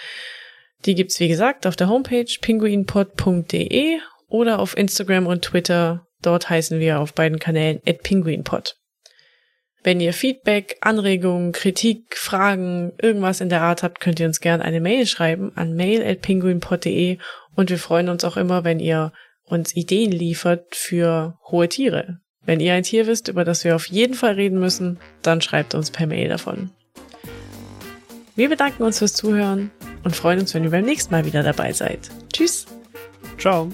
Die 0.87 0.95
gibt's 0.95 1.21
wie 1.21 1.29
gesagt 1.29 1.67
auf 1.67 1.77
der 1.77 1.91
Homepage 1.91 2.33
pinguinpod.de 2.41 3.99
oder 4.27 4.59
auf 4.59 4.75
Instagram 4.75 5.27
und 5.27 5.43
Twitter. 5.43 6.07
Dort 6.23 6.49
heißen 6.49 6.81
wir 6.81 7.01
auf 7.01 7.13
beiden 7.13 7.39
Kanälen 7.39 7.83
at 7.87 8.03
pinguinpod. 8.03 8.79
Wenn 9.85 10.01
ihr 10.01 10.13
Feedback, 10.13 10.77
Anregungen, 10.81 11.53
Kritik, 11.53 12.17
Fragen, 12.17 12.93
irgendwas 13.01 13.41
in 13.41 13.49
der 13.49 13.63
Art 13.63 13.83
habt, 13.83 14.01
könnt 14.01 14.19
ihr 14.19 14.27
uns 14.27 14.41
gerne 14.41 14.65
eine 14.65 14.81
Mail 14.81 15.07
schreiben 15.07 15.53
an 15.55 15.75
mail.pinguinpod.de 15.75 17.19
und 17.55 17.71
wir 17.71 17.79
freuen 17.79 18.09
uns 18.09 18.25
auch 18.25 18.37
immer, 18.37 18.65
wenn 18.65 18.81
ihr 18.81 19.13
uns 19.45 19.75
Ideen 19.75 20.13
liefert 20.13 20.75
für 20.75 21.39
hohe 21.51 21.69
Tiere. 21.69 22.19
Wenn 22.45 22.61
ihr 22.61 22.75
ein 22.75 22.83
Tier 22.83 23.07
wisst, 23.07 23.29
über 23.29 23.45
das 23.45 23.65
wir 23.65 23.77
auf 23.77 23.87
jeden 23.87 24.15
Fall 24.15 24.35
reden 24.35 24.59
müssen, 24.59 24.99
dann 25.23 25.41
schreibt 25.41 25.75
uns 25.75 25.91
per 25.91 26.07
Mail 26.07 26.29
davon. 26.29 26.71
Wir 28.37 28.49
bedanken 28.49 28.85
uns 28.85 28.99
fürs 28.99 29.15
Zuhören 29.15 29.71
und 30.05 30.17
freuen 30.17 30.41
uns, 30.41 30.55
wenn 30.55 30.65
ihr 30.65 30.71
beim 30.71 30.85
nächsten 30.85 31.13
Mal 31.13 31.25
wieder 31.25 31.43
dabei 31.43 31.73
seid. 31.73 32.09
Tschüss. 32.33 32.67
Ciao. 33.37 33.71